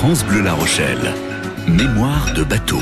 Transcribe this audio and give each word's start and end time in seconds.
France 0.00 0.24
Bleu 0.24 0.40
La 0.40 0.54
Rochelle. 0.54 1.12
Mémoire 1.68 2.32
de 2.34 2.42
bateau. 2.42 2.78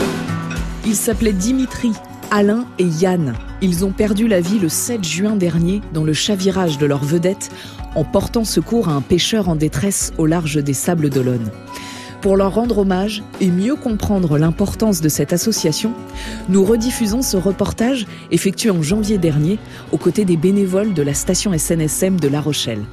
Ils 0.87 0.95
s'appelaient 0.95 1.33
Dimitri, 1.33 1.91
Alain 2.31 2.65
et 2.79 2.85
Yann. 2.85 3.35
Ils 3.61 3.85
ont 3.85 3.91
perdu 3.91 4.29
la 4.29 4.41
vie 4.41 4.61
le 4.61 4.69
7 4.69 5.03
juin 5.03 5.35
dernier 5.35 5.83
dans 5.93 6.05
le 6.05 6.13
chavirage 6.13 6.79
de 6.79 6.87
leur 6.87 7.05
vedette 7.05 7.51
en 7.97 8.05
portant 8.05 8.45
secours 8.45 8.89
à 8.89 8.93
un 8.93 9.01
pêcheur 9.01 9.49
en 9.49 9.57
détresse 9.57 10.13
au 10.17 10.27
large 10.27 10.63
des 10.63 10.75
Sables 10.75 11.11
d'Olonne. 11.11 11.51
Pour 12.21 12.37
leur 12.37 12.55
rendre 12.55 12.79
hommage 12.79 13.25
et 13.41 13.51
mieux 13.51 13.75
comprendre 13.75 14.39
l'importance 14.39 15.01
de 15.01 15.09
cette 15.09 15.33
association, 15.33 15.95
nous 16.49 16.65
rediffusons 16.65 17.23
ce 17.23 17.37
reportage 17.37 18.07
effectué 18.31 18.71
en 18.71 18.81
janvier 18.81 19.19
dernier 19.19 19.59
aux 19.91 19.99
côtés 19.99 20.25
des 20.25 20.37
bénévoles 20.37 20.95
de 20.95 21.03
la 21.03 21.15
station 21.15 21.51
SNSM 21.59 22.21
de 22.21 22.29
La 22.29 22.41
Rochelle. 22.41 22.85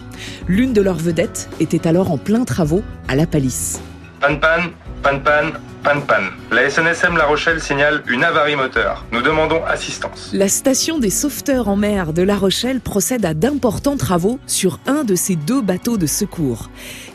L'une 0.47 0.73
de 0.73 0.81
leurs 0.81 0.97
vedettes 0.97 1.47
était 1.59 1.87
alors 1.87 2.09
en 2.09 2.17
plein 2.17 2.43
travaux 2.43 2.81
à 3.07 3.15
La 3.15 3.27
Palisse. 3.27 3.79
Pan 4.21 4.37
pan, 4.37 4.71
pan 5.03 5.19
pan, 5.19 5.51
pan 5.83 6.01
pan. 6.01 6.23
La 6.51 6.69
SNSM 6.69 7.17
La 7.17 7.25
Rochelle 7.25 7.61
signale 7.61 8.01
une 8.07 8.23
avarie 8.23 8.55
moteur. 8.55 9.05
Nous 9.11 9.21
demandons 9.21 9.63
assistance. 9.65 10.31
La 10.33 10.47
station 10.47 10.99
des 10.99 11.09
sauveteurs 11.09 11.67
en 11.67 11.75
mer 11.75 12.13
de 12.13 12.21
La 12.21 12.35
Rochelle 12.35 12.79
procède 12.79 13.25
à 13.25 13.33
d'importants 13.33 13.97
travaux 13.97 14.39
sur 14.47 14.79
un 14.87 15.03
de 15.03 15.15
ces 15.15 15.35
deux 15.35 15.61
bateaux 15.61 15.97
de 15.97 16.07
secours. 16.07 16.69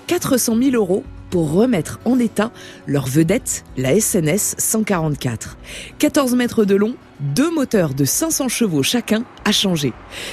400 0.08 0.56
000 0.56 0.76
euros 0.76 1.04
pour 1.30 1.52
remettre 1.52 2.00
en 2.04 2.18
état 2.18 2.50
leur 2.86 3.06
vedette, 3.06 3.64
la 3.76 3.98
SNS 3.98 4.56
144. 4.58 5.56
14 5.98 6.34
mètres 6.34 6.64
de 6.64 6.74
long, 6.74 6.96
deux 7.20 7.52
moteurs 7.54 7.94
de 7.94 8.04
500 8.04 8.48
chevaux 8.48 8.82
chacun 8.82 9.24
à 9.44 9.52
changer. 9.52 9.92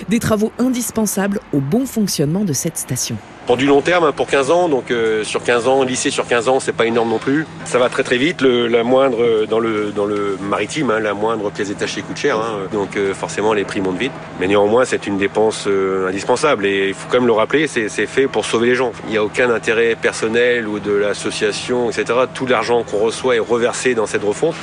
Des 0.09 0.19
travaux 0.19 0.51
indispensables 0.59 1.39
au 1.53 1.59
bon 1.59 1.85
fonctionnement 1.85 2.43
de 2.43 2.53
cette 2.53 2.77
station. 2.77 3.17
Pour 3.47 3.55
du 3.55 3.65
long 3.65 3.79
terme, 3.79 4.03
hein, 4.03 4.11
pour 4.11 4.27
15 4.27 4.51
ans, 4.51 4.67
donc 4.67 4.91
euh, 4.91 5.23
sur 5.23 5.41
15 5.41 5.69
ans, 5.69 5.83
lycée 5.83 6.09
sur 6.09 6.27
15 6.27 6.49
ans, 6.49 6.59
c'est 6.59 6.73
pas 6.73 6.85
énorme 6.85 7.09
non 7.09 7.17
plus. 7.17 7.47
Ça 7.63 7.79
va 7.79 7.87
très 7.87 8.03
très 8.03 8.17
vite. 8.17 8.41
La 8.41 8.83
moindre 8.83 9.23
euh, 9.23 9.45
dans 9.45 9.61
le 9.61 9.93
dans 9.93 10.03
le 10.03 10.37
maritime, 10.41 10.91
hein, 10.91 10.99
la 10.99 11.13
moindre 11.13 11.49
pièce 11.49 11.69
détachée 11.69 12.01
coûte 12.01 12.17
cher, 12.17 12.35
hein, 12.35 12.67
donc 12.73 12.97
euh, 12.97 13.13
forcément 13.13 13.53
les 13.53 13.63
prix 13.63 13.79
montent 13.79 13.99
vite. 13.99 14.11
Mais 14.41 14.47
néanmoins, 14.47 14.83
c'est 14.83 15.07
une 15.07 15.17
dépense 15.17 15.65
indispensable 15.65 16.65
et 16.65 16.89
il 16.89 16.93
faut 16.93 17.07
quand 17.09 17.19
même 17.19 17.27
le 17.27 17.31
rappeler, 17.31 17.67
c'est 17.67 17.87
fait 17.87 18.27
pour 18.27 18.43
sauver 18.43 18.67
les 18.67 18.75
gens. 18.75 18.91
Il 19.05 19.11
n'y 19.11 19.17
a 19.17 19.23
aucun 19.23 19.49
intérêt 19.49 19.95
personnel 19.95 20.67
ou 20.67 20.79
de 20.79 20.91
l'association, 20.91 21.89
etc. 21.89 22.19
Tout 22.33 22.47
l'argent 22.47 22.83
qu'on 22.83 22.97
reçoit 22.97 23.37
est 23.37 23.39
reversé 23.39 23.95
dans 23.95 24.07
cette 24.07 24.25
refonte. 24.25 24.55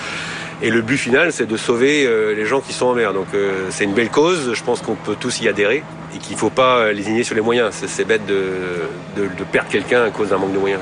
Et 0.66 0.70
le 0.70 0.80
but 0.80 0.96
final, 0.96 1.30
c'est 1.30 1.44
de 1.46 1.56
sauver 1.58 2.06
euh, 2.06 2.34
les 2.34 2.46
gens 2.46 2.60
qui 2.62 2.72
sont 2.72 2.86
en 2.86 2.94
mer. 2.94 3.12
Donc 3.12 3.26
euh, 3.34 3.66
c'est 3.70 3.84
une 3.84 3.92
belle 3.92 4.08
cause, 4.10 4.54
je 4.54 4.62
pense 4.64 4.80
qu'on 4.80 4.94
peut 4.94 5.14
tous 5.18 5.40
y 5.42 5.48
adhérer 5.48 5.84
et 6.14 6.18
qu'il 6.18 6.32
ne 6.34 6.38
faut 6.38 6.48
pas 6.48 6.78
euh, 6.78 6.92
lésigner 6.92 7.22
sur 7.22 7.34
les 7.34 7.42
moyens. 7.42 7.68
C'est- 7.72 7.86
C'est 7.88 8.04
bête 8.06 8.24
de, 8.26 8.40
de, 9.16 9.22
de 9.24 9.44
perdre 9.52 9.68
quelqu'un 9.68 10.04
à 10.04 10.10
cause 10.10 10.30
d'un 10.30 10.38
manque 10.38 10.54
de 10.54 10.58
moyens. 10.58 10.80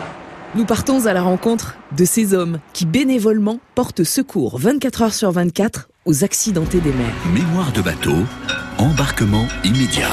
Nous 0.55 0.65
partons 0.65 1.07
à 1.07 1.13
la 1.13 1.23
rencontre 1.23 1.77
de 1.97 2.05
ces 2.05 2.33
hommes 2.33 2.59
qui 2.73 2.87
bénévolement 2.87 3.59
portent 3.75 4.05
secours 4.05 4.59
24 4.61 5.03
heures 5.03 5.15
sur 5.15 5.33
24 5.33 5.89
aux 6.05 6.23
accidentés 6.25 6.79
des 6.79 6.93
mers. 6.93 7.15
Mémoire 7.35 7.73
de 7.73 7.81
bateau. 7.83 8.15
Embarquement 8.79 9.47
immédiat. 9.65 10.09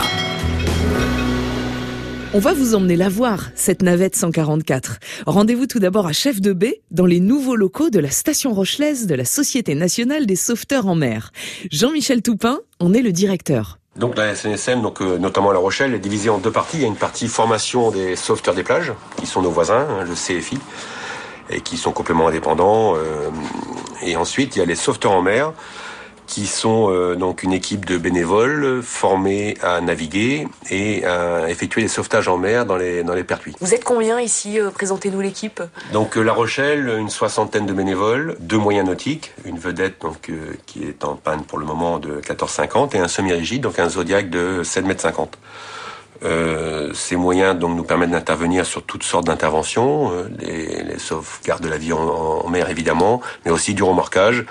On 2.31 2.38
va 2.38 2.53
vous 2.53 2.75
emmener 2.75 2.95
la 2.95 3.09
voir, 3.09 3.49
cette 3.55 3.81
navette 3.81 4.16
144. 4.16 4.99
Rendez-vous 5.25 5.66
tout 5.66 5.80
d'abord 5.80 6.05
à 6.05 6.13
Chef 6.13 6.41
de 6.41 6.53
Baie, 6.53 6.83
dans 6.91 7.08
les 7.08 7.19
nouveaux 7.19 7.55
locaux 7.55 7.89
de 7.89 7.97
la 7.97 8.11
station 8.11 8.53
rochelaise 8.53 9.08
de 9.08 9.16
la 9.16 9.25
Société 9.25 9.73
nationale 9.73 10.27
des 10.27 10.36
sauveteurs 10.36 10.86
en 10.86 10.94
mer. 10.94 11.31
Jean-Michel 11.71 12.21
Toupin 12.21 12.59
en 12.80 12.94
est 12.94 13.02
le 13.02 13.11
directeur. 13.11 13.80
Donc 13.95 14.16
la 14.16 14.36
SNSM, 14.36 14.83
donc, 14.83 15.02
euh, 15.02 15.17
notamment 15.17 15.52
La 15.52 15.58
Rochelle, 15.58 15.95
est 15.95 15.99
divisée 15.99 16.30
en 16.30 16.38
deux 16.38 16.52
parties. 16.52 16.77
Il 16.77 16.81
y 16.81 16.86
a 16.86 16.88
une 16.88 16.95
partie 16.95 17.27
formation 17.27 17.89
des 17.89 18.16
sauveteurs 18.16 18.53
des 18.53 18.61
plages, 18.64 18.93
qui 19.17 19.25
sont 19.25 19.41
nos 19.41 19.49
voisins, 19.49 19.88
hein, 19.89 20.03
le 20.03 20.14
CFI, 20.14 20.59
et 21.49 21.61
qui 21.61 21.77
sont 21.77 21.91
complètement 21.91 22.27
indépendants. 22.27 22.95
euh, 22.95 23.31
et 24.04 24.15
ensuite, 24.15 24.55
il 24.55 24.59
y 24.59 24.61
a 24.61 24.65
les 24.65 24.75
sauveteurs 24.75 25.14
en 25.14 25.23
mer, 25.23 25.52
qui 26.30 26.45
sont 26.45 26.92
euh, 26.92 27.16
donc 27.16 27.42
une 27.42 27.52
équipe 27.52 27.86
de 27.86 27.98
bénévoles 27.98 28.84
formés 28.84 29.58
à 29.64 29.82
naviguer 29.82 30.48
et 30.70 31.04
à 31.04 31.50
effectuer 31.50 31.82
des 31.82 31.88
sauvetages 31.88 32.28
en 32.28 32.38
mer 32.38 32.67
dans 32.67 32.78
les, 32.78 33.04
dans 33.04 33.16
les 33.16 33.23
pertuis. 33.23 33.56
Vous 33.60 33.73
êtes 33.73 33.84
combien 33.84 34.22
ici 34.22 34.60
euh, 34.60 34.70
Présentez-nous 34.70 35.22
l'équipe. 35.22 35.62
Donc 35.92 36.17
euh, 36.17 36.22
La 36.22 36.32
Rochelle, 36.32 36.88
une 37.00 37.10
soixantaine 37.10 37.66
de 37.66 37.73
bénévoles, 37.73 38.38
deux 38.40 38.60
moyens 38.60 38.88
nautiques, 38.88 39.34
une 39.44 39.58
vedette 39.58 40.02
donc 40.02 40.30
euh, 40.30 40.56
qui 40.67 40.84
est 40.84 41.04
en 41.04 41.16
panne 41.16 41.44
pour 41.44 41.58
le 41.58 41.66
moment 41.66 41.98
de 41.98 42.22
14,50 42.22 42.96
et 42.96 43.00
un 43.00 43.08
semi-rigide, 43.08 43.64
donc 43.64 43.80
un 43.80 43.90
Zodiac 43.90 44.30
de 44.30 44.61
7,50 44.64 44.86
mètres. 44.86 45.10
Euh, 46.23 46.93
ces 46.93 47.15
moyens 47.15 47.57
donc 47.57 47.75
nous 47.77 47.83
permettent 47.83 48.11
d'intervenir 48.11 48.65
sur 48.65 48.83
toutes 48.83 49.03
sortes 49.03 49.25
d'interventions, 49.25 50.11
euh, 50.11 50.30
les, 50.39 50.83
les 50.83 50.99
sauvegardes 50.99 51.63
de 51.63 51.69
la 51.69 51.77
vie 51.77 51.93
en, 51.93 51.99
en 51.99 52.49
mer 52.49 52.69
évidemment, 52.69 53.21
mais 53.45 53.52
aussi 53.52 53.73
du 53.73 53.83
remorquage 53.83 54.45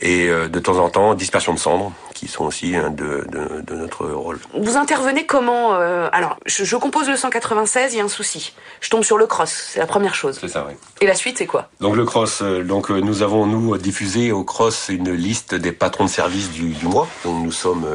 et 0.00 0.28
euh, 0.28 0.48
de 0.48 0.58
temps 0.58 0.78
en 0.78 0.88
temps 0.90 1.14
dispersion 1.14 1.54
de 1.54 1.58
cendres, 1.58 1.92
qui 2.14 2.26
sont 2.26 2.44
aussi 2.44 2.74
un 2.74 2.90
de, 2.90 3.24
de, 3.30 3.60
de 3.60 3.74
notre 3.74 4.06
rôle. 4.06 4.38
Vous 4.60 4.76
intervenez 4.76 5.24
comment 5.26 5.74
euh, 5.74 6.08
Alors, 6.12 6.38
je, 6.46 6.64
je 6.64 6.76
compose 6.76 7.08
le 7.08 7.16
196, 7.16 7.94
il 7.94 7.98
y 7.98 8.00
a 8.00 8.04
un 8.04 8.08
souci. 8.08 8.54
Je 8.80 8.90
tombe 8.90 9.04
sur 9.04 9.18
le 9.18 9.26
cross, 9.26 9.68
c'est 9.72 9.80
la 9.80 9.86
première 9.86 10.14
chose. 10.14 10.38
C'est 10.40 10.48
ça, 10.48 10.66
oui. 10.68 10.74
Et 11.00 11.06
la 11.06 11.14
suite, 11.14 11.38
c'est 11.38 11.46
quoi? 11.46 11.68
Donc 11.80 11.94
le 11.96 12.04
cross, 12.04 12.42
euh, 12.42 12.64
donc 12.64 12.90
nous 12.90 13.22
avons 13.22 13.46
nous 13.46 13.76
diffusé 13.78 14.32
au 14.32 14.42
cross 14.44 14.86
une 14.88 15.12
liste 15.12 15.54
des 15.54 15.72
patrons 15.72 16.04
de 16.04 16.10
service 16.10 16.50
du, 16.50 16.70
du 16.70 16.86
mois. 16.86 17.06
Donc 17.24 17.44
nous 17.44 17.52
sommes 17.52 17.86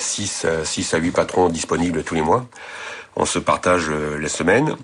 6 0.00 0.46
à 0.92 0.96
8 0.98 1.10
patrons 1.10 1.48
disponibles 1.48 2.02
tous 2.02 2.14
les 2.14 2.22
mois. 2.22 2.46
On 3.16 3.24
se 3.24 3.38
partage 3.38 3.88
euh, 3.90 4.18
les 4.18 4.28
semaines. 4.28 4.76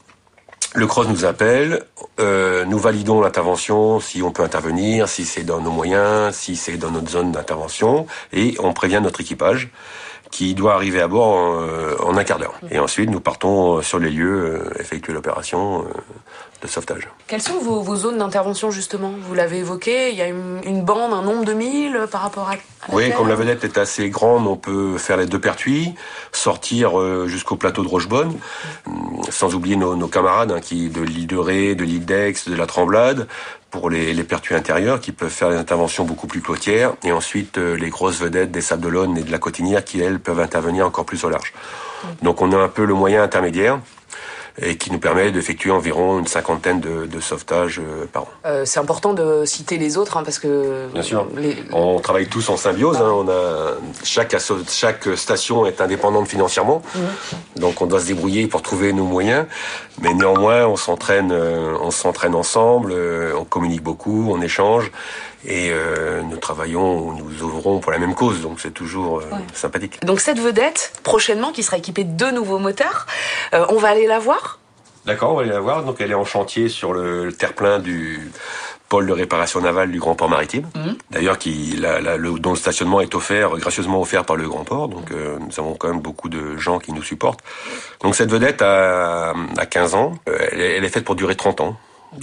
Le 0.74 0.86
cross 0.86 1.08
nous 1.08 1.24
appelle, 1.24 1.84
euh, 2.20 2.66
nous 2.66 2.78
validons 2.78 3.20
l'intervention, 3.22 3.98
si 3.98 4.22
on 4.22 4.30
peut 4.30 4.42
intervenir, 4.42 5.08
si 5.08 5.24
c'est 5.24 5.44
dans 5.44 5.60
nos 5.60 5.70
moyens, 5.70 6.34
si 6.34 6.54
c'est 6.54 6.76
dans 6.76 6.90
notre 6.90 7.08
zone 7.08 7.32
d'intervention, 7.32 8.06
et 8.32 8.56
on 8.58 8.74
prévient 8.74 9.00
notre 9.02 9.22
équipage 9.22 9.70
qui 10.30 10.54
doit 10.54 10.74
arriver 10.74 11.00
à 11.00 11.08
bord 11.08 11.28
en, 11.28 11.60
euh, 11.62 11.94
en 12.02 12.16
un 12.16 12.24
quart 12.24 12.38
d'heure. 12.38 12.54
Et 12.70 12.78
ensuite, 12.78 13.10
nous 13.10 13.20
partons 13.20 13.78
euh, 13.78 13.82
sur 13.82 13.98
les 13.98 14.10
lieux, 14.10 14.60
euh, 14.60 14.80
effectuer 14.80 15.12
l'opération 15.12 15.84
de 16.62 16.66
sauvetage. 16.66 17.08
Quelles 17.26 17.42
sont 17.42 17.58
vos, 17.58 17.80
vos 17.82 17.96
zones 17.96 18.18
d'intervention, 18.18 18.70
justement? 18.70 19.12
Vous 19.20 19.34
l'avez 19.34 19.58
évoqué, 19.58 20.10
il 20.10 20.16
y 20.16 20.22
a 20.22 20.28
une, 20.28 20.60
une 20.64 20.82
bande, 20.82 21.12
un 21.12 21.22
nombre 21.22 21.44
de 21.44 21.52
milles 21.52 22.06
par 22.10 22.22
rapport 22.22 22.48
à... 22.48 22.52
à 22.52 22.54
la 22.88 22.94
Oui, 22.94 23.08
terre 23.08 23.16
comme 23.16 23.28
la 23.28 23.34
vedette 23.34 23.64
est 23.64 23.78
assez 23.78 24.10
grande, 24.10 24.46
on 24.46 24.56
peut 24.56 24.98
faire 24.98 25.16
les 25.16 25.26
deux 25.26 25.40
pertuis, 25.40 25.94
sortir 26.32 27.26
jusqu'au 27.26 27.56
plateau 27.56 27.82
de 27.82 27.88
Rochebonne, 27.88 28.34
hum, 28.86 29.20
sans 29.28 29.54
oublier 29.54 29.76
nos, 29.76 29.96
nos 29.96 30.08
camarades 30.08 30.52
hein, 30.52 30.60
qui 30.60 30.88
de 30.88 31.02
l'île 31.02 31.26
de 31.26 31.36
Ré, 31.36 31.74
de 31.74 31.84
l'île 31.84 32.04
d'Aix, 32.04 32.34
de 32.46 32.54
la 32.54 32.66
Tremblade, 32.66 33.28
pour 33.76 33.90
les, 33.90 34.14
les 34.14 34.24
pertuis 34.24 34.54
intérieurs 34.54 35.00
qui 35.00 35.12
peuvent 35.12 35.30
faire 35.30 35.50
des 35.50 35.56
interventions 35.56 36.04
beaucoup 36.04 36.26
plus 36.26 36.40
côtières, 36.40 36.94
et 37.04 37.12
ensuite 37.12 37.58
euh, 37.58 37.76
les 37.76 37.90
grosses 37.90 38.20
vedettes 38.20 38.50
des 38.50 38.60
Sables 38.60 38.82
d'Olonne 38.82 39.16
et 39.18 39.22
de 39.22 39.30
la 39.30 39.38
Cotinière 39.38 39.84
qui, 39.84 40.00
elles, 40.00 40.18
peuvent 40.18 40.40
intervenir 40.40 40.86
encore 40.86 41.04
plus 41.04 41.22
au 41.24 41.28
large. 41.28 41.52
Donc 42.22 42.42
on 42.42 42.52
a 42.52 42.56
un 42.56 42.68
peu 42.68 42.84
le 42.84 42.94
moyen 42.94 43.22
intermédiaire, 43.22 43.78
et 44.60 44.76
qui 44.76 44.90
nous 44.90 44.98
permet 44.98 45.30
d'effectuer 45.32 45.70
environ 45.70 46.18
une 46.18 46.26
cinquantaine 46.26 46.80
de, 46.80 47.06
de 47.06 47.20
sauvetages 47.20 47.78
euh, 47.78 48.06
par 48.10 48.22
an. 48.22 48.28
Euh, 48.46 48.64
c'est 48.64 48.80
important 48.80 49.12
de 49.12 49.44
citer 49.44 49.76
les 49.76 49.98
autres, 49.98 50.16
hein, 50.16 50.22
parce 50.24 50.38
que... 50.38 50.86
Bien 50.92 51.02
sûr. 51.02 51.26
les- 51.36 51.56
On 51.72 52.00
travaille 52.00 52.26
tous 52.28 52.48
en 52.48 52.56
symbiose. 52.56 52.96
hein. 52.96 53.12
On 53.14 53.28
a 53.28 53.72
chaque 54.02 54.32
asso- 54.34 54.64
chaque 54.70 55.08
station 55.16 55.66
est 55.66 55.80
indépendante 55.80 56.26
financièrement, 56.28 56.82
donc 57.56 57.82
on 57.82 57.86
doit 57.86 58.00
se 58.00 58.06
débrouiller 58.06 58.46
pour 58.46 58.62
trouver 58.62 58.92
nos 58.92 59.04
moyens. 59.04 59.46
Mais 60.00 60.12
néanmoins, 60.14 60.66
on 60.66 60.76
s'entraîne, 60.76 61.32
euh, 61.32 61.74
on 61.82 61.90
s'entraîne 61.90 62.34
ensemble, 62.34 62.94
on 63.38 63.44
communique 63.44 63.82
beaucoup, 63.82 64.28
on 64.30 64.40
échange 64.42 64.90
et 65.46 65.70
euh, 65.70 66.22
nous 66.22 66.36
travaillons, 66.36 67.12
nous 67.12 67.42
ouvrons 67.42 67.78
pour 67.78 67.92
la 67.92 67.98
même 67.98 68.14
cause. 68.14 68.40
Donc 68.42 68.60
c'est 68.60 68.72
toujours 68.74 69.20
euh, 69.20 69.24
sympathique. 69.54 70.04
Donc 70.04 70.20
cette 70.20 70.38
vedette, 70.40 70.92
prochainement, 71.02 71.52
qui 71.52 71.62
sera 71.62 71.78
équipée 71.78 72.04
de 72.04 72.10
deux 72.12 72.30
nouveaux 72.32 72.58
moteurs, 72.58 73.06
euh, 73.54 73.64
on 73.70 73.76
va 73.76 73.88
aller 73.88 74.06
la 74.06 74.18
voir? 74.18 74.58
D'accord, 75.06 75.32
on 75.32 75.36
va 75.36 75.42
aller 75.42 75.52
la 75.52 75.60
voir. 75.60 75.84
Donc 75.84 76.00
elle 76.00 76.10
est 76.10 76.14
en 76.14 76.24
chantier 76.24 76.68
sur 76.68 76.92
le, 76.92 77.26
le 77.26 77.32
terre-plein 77.32 77.78
du 77.78 78.30
pôle 78.88 79.06
de 79.06 79.12
réparation 79.12 79.60
navale 79.60 79.90
du 79.90 79.98
Grand 79.98 80.14
Port 80.14 80.28
Maritime. 80.28 80.68
D'ailleurs, 81.10 81.38
qui 81.38 81.74
la- 81.76 82.00
la- 82.00 82.16
le, 82.16 82.30
dont 82.38 82.50
le 82.50 82.56
stationnement 82.56 83.00
est 83.00 83.14
offert, 83.16 83.50
gracieusement 83.56 84.00
offert 84.00 84.24
par 84.24 84.36
le 84.36 84.48
Grand 84.48 84.62
Port. 84.64 84.88
Donc 84.88 85.10
euh, 85.10 85.38
nous 85.40 85.58
avons 85.58 85.74
quand 85.74 85.88
même 85.88 86.00
beaucoup 86.00 86.28
de 86.28 86.56
gens 86.56 86.78
qui 86.78 86.92
nous 86.92 87.02
supportent. 87.02 87.40
Donc 88.02 88.14
cette 88.16 88.30
vedette 88.30 88.62
a, 88.62 89.32
a 89.56 89.66
15 89.66 89.94
ans. 89.94 90.14
Euh, 90.28 90.36
Elle 90.52 90.60
est, 90.60 90.76
elle 90.76 90.84
est 90.84 90.88
faite 90.88 91.04
pour 91.04 91.14
durer 91.16 91.34
30 91.36 91.60
ans. 91.62 91.76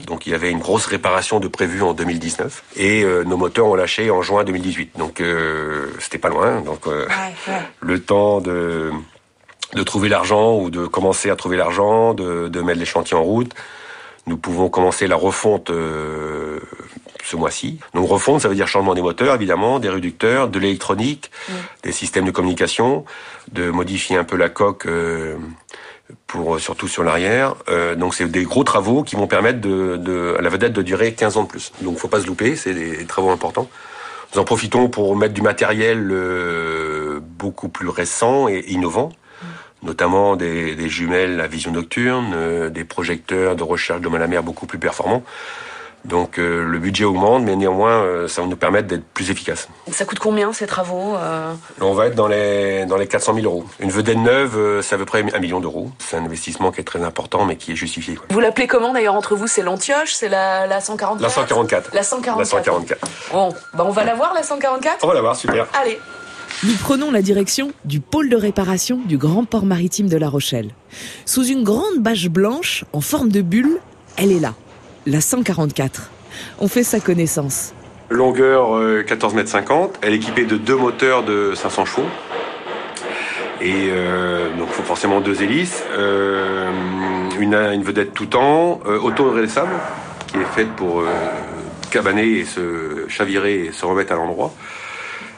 Donc 0.07 0.27
il 0.27 0.31
y 0.31 0.35
avait 0.35 0.51
une 0.51 0.59
grosse 0.59 0.85
réparation 0.85 1.39
de 1.39 1.47
prévue 1.47 1.81
en 1.81 1.93
2019 1.93 2.63
et 2.77 3.03
euh, 3.03 3.23
nos 3.23 3.37
moteurs 3.37 3.67
ont 3.67 3.75
lâché 3.75 4.09
en 4.11 4.21
juin 4.21 4.43
2018. 4.43 4.97
Donc 4.97 5.21
euh, 5.21 5.91
c'était 5.99 6.17
pas 6.17 6.29
loin. 6.29 6.61
Donc 6.61 6.87
euh, 6.87 7.07
le 7.81 7.99
temps 8.01 8.41
de 8.41 8.91
de 9.73 9.83
trouver 9.83 10.07
l'argent 10.07 10.57
ou 10.59 10.69
de 10.69 10.85
commencer 10.85 11.31
à 11.31 11.35
trouver 11.35 11.57
l'argent, 11.57 12.13
de, 12.13 12.47
de 12.47 12.61
mettre 12.61 12.79
les 12.79 12.85
chantiers 12.85 13.17
en 13.17 13.23
route. 13.23 13.53
Nous 14.27 14.37
pouvons 14.37 14.69
commencer 14.69 15.07
la 15.07 15.15
refonte 15.15 15.69
euh, 15.69 16.59
ce 17.23 17.35
mois-ci. 17.35 17.79
Donc 17.93 18.07
refonte, 18.07 18.41
ça 18.41 18.47
veut 18.47 18.55
dire 18.55 18.67
changement 18.67 18.93
des 18.93 19.01
moteurs, 19.01 19.35
évidemment, 19.35 19.79
des 19.79 19.89
réducteurs, 19.89 20.47
de 20.47 20.59
l'électronique, 20.59 21.31
des 21.83 21.91
systèmes 21.91 22.25
de 22.25 22.31
communication, 22.31 23.03
de 23.51 23.69
modifier 23.69 24.15
un 24.15 24.23
peu 24.23 24.37
la 24.37 24.49
coque 24.49 24.85
euh, 24.85 25.35
pour 26.33 26.59
surtout 26.59 26.87
sur 26.87 27.03
l'arrière. 27.03 27.53
donc 27.95 28.15
c'est 28.15 28.25
des 28.25 28.43
gros 28.43 28.63
travaux 28.63 29.03
qui 29.03 29.15
vont 29.15 29.27
permettre 29.27 29.61
de, 29.61 29.97
de, 29.97 30.35
à 30.39 30.41
la 30.41 30.49
vedette 30.49 30.73
de 30.73 30.81
durer 30.81 31.13
15 31.13 31.37
ans 31.37 31.43
de 31.43 31.47
plus. 31.47 31.71
Donc 31.81 31.99
faut 31.99 32.07
pas 32.07 32.21
se 32.21 32.25
louper, 32.25 32.55
c'est 32.55 32.73
des 32.73 33.05
travaux 33.05 33.29
importants. 33.29 33.69
Nous 34.33 34.41
en 34.41 34.43
profitons 34.43 34.89
pour 34.89 35.15
mettre 35.15 35.35
du 35.35 35.43
matériel 35.43 36.11
beaucoup 37.37 37.69
plus 37.69 37.87
récent 37.87 38.47
et 38.47 38.65
innovant 38.67 39.11
notamment 39.83 40.35
des, 40.35 40.75
des, 40.75 40.89
jumelles 40.89 41.39
à 41.39 41.47
vision 41.47 41.71
nocturne, 41.71 42.69
des 42.69 42.83
projecteurs 42.85 43.55
de 43.55 43.63
recherche 43.63 44.01
de 44.01 44.09
la 44.09 44.27
mer 44.27 44.41
beaucoup 44.41 44.65
plus 44.65 44.79
performants. 44.79 45.23
Donc 46.05 46.37
euh, 46.37 46.65
le 46.65 46.79
budget 46.79 47.05
augmente, 47.05 47.43
mais 47.43 47.55
néanmoins, 47.55 48.03
euh, 48.03 48.27
ça 48.27 48.41
va 48.41 48.47
nous 48.47 48.55
permettre 48.55 48.87
d'être 48.87 49.05
plus 49.05 49.31
efficaces. 49.31 49.67
Ça 49.91 50.05
coûte 50.05 50.19
combien 50.19 50.51
ces 50.51 50.67
travaux 50.67 51.15
euh 51.15 51.53
On 51.79 51.93
va 51.93 52.07
être 52.07 52.15
dans 52.15 52.27
les, 52.27 52.85
dans 52.85 52.97
les 52.97 53.07
400 53.07 53.35
000 53.35 53.45
euros. 53.45 53.65
Une 53.79 53.89
vedette 53.89 54.17
neuve, 54.17 54.81
c'est 54.81 54.95
à 54.95 54.97
peu 54.97 55.05
près 55.05 55.23
un 55.33 55.39
million 55.39 55.59
d'euros. 55.59 55.91
C'est 55.99 56.17
un 56.17 56.25
investissement 56.25 56.71
qui 56.71 56.81
est 56.81 56.85
très 56.85 57.03
important, 57.03 57.45
mais 57.45 57.55
qui 57.55 57.71
est 57.71 57.75
justifié. 57.75 58.17
Vous 58.29 58.39
l'appelez 58.39 58.67
comment 58.67 58.93
d'ailleurs 58.93 59.15
entre 59.15 59.35
vous 59.35 59.47
C'est 59.47 59.61
l'Antioche 59.61 60.13
C'est 60.13 60.29
la, 60.29 60.67
la 60.67 60.81
144 60.81 61.21
La 61.21 61.29
144. 61.29 61.93
La 61.93 62.03
144. 62.03 62.37
La 62.39 62.45
144. 62.45 63.07
Bon, 63.31 63.49
bah 63.73 63.83
on 63.87 63.91
va 63.91 64.03
la 64.03 64.15
voir 64.15 64.33
la 64.33 64.43
144 64.43 65.03
On 65.03 65.07
va 65.07 65.13
la 65.13 65.21
voir, 65.21 65.35
super. 65.35 65.67
Allez 65.79 65.99
nous 66.65 66.75
prenons 66.75 67.11
la 67.11 67.21
direction 67.21 67.73
du 67.83 67.99
pôle 67.99 68.29
de 68.29 68.37
réparation 68.37 69.01
du 69.05 69.17
grand 69.17 69.43
port 69.43 69.65
maritime 69.65 70.07
de 70.07 70.15
La 70.15 70.29
Rochelle. 70.29 70.69
Sous 71.25 71.45
une 71.45 71.63
grande 71.63 71.97
bâche 71.99 72.29
blanche 72.29 72.85
en 72.93 73.01
forme 73.01 73.29
de 73.29 73.41
bulle, 73.41 73.79
elle 74.15 74.31
est 74.31 74.39
là, 74.39 74.53
la 75.05 75.21
144. 75.21 76.09
On 76.59 76.67
fait 76.67 76.83
sa 76.83 76.99
connaissance. 76.99 77.73
Longueur 78.09 79.05
14 79.05 79.33
mètres 79.33 79.49
50, 79.49 79.99
elle 80.01 80.13
est 80.13 80.17
équipée 80.17 80.45
de 80.45 80.57
deux 80.57 80.75
moteurs 80.75 81.23
de 81.23 81.53
500 81.55 81.85
chevaux. 81.85 82.07
Et 83.63 83.87
euh, 83.91 84.49
donc 84.57 84.67
il 84.69 84.73
faut 84.73 84.83
forcément 84.83 85.21
deux 85.21 85.41
hélices, 85.41 85.83
euh, 85.93 86.69
une, 87.39 87.55
une, 87.55 87.81
vedette 87.81 88.13
tout 88.13 88.25
temps, 88.25 88.81
euh, 88.85 88.99
auto-redressable, 88.99 89.71
qui 90.27 90.37
est 90.37 90.53
faite 90.53 90.67
pour 90.75 90.99
euh, 90.99 91.05
cabaner 91.89 92.39
et 92.39 92.45
se 92.45 93.07
chavirer 93.07 93.65
et 93.65 93.71
se 93.71 93.85
remettre 93.85 94.11
à 94.11 94.15
l'endroit. 94.15 94.53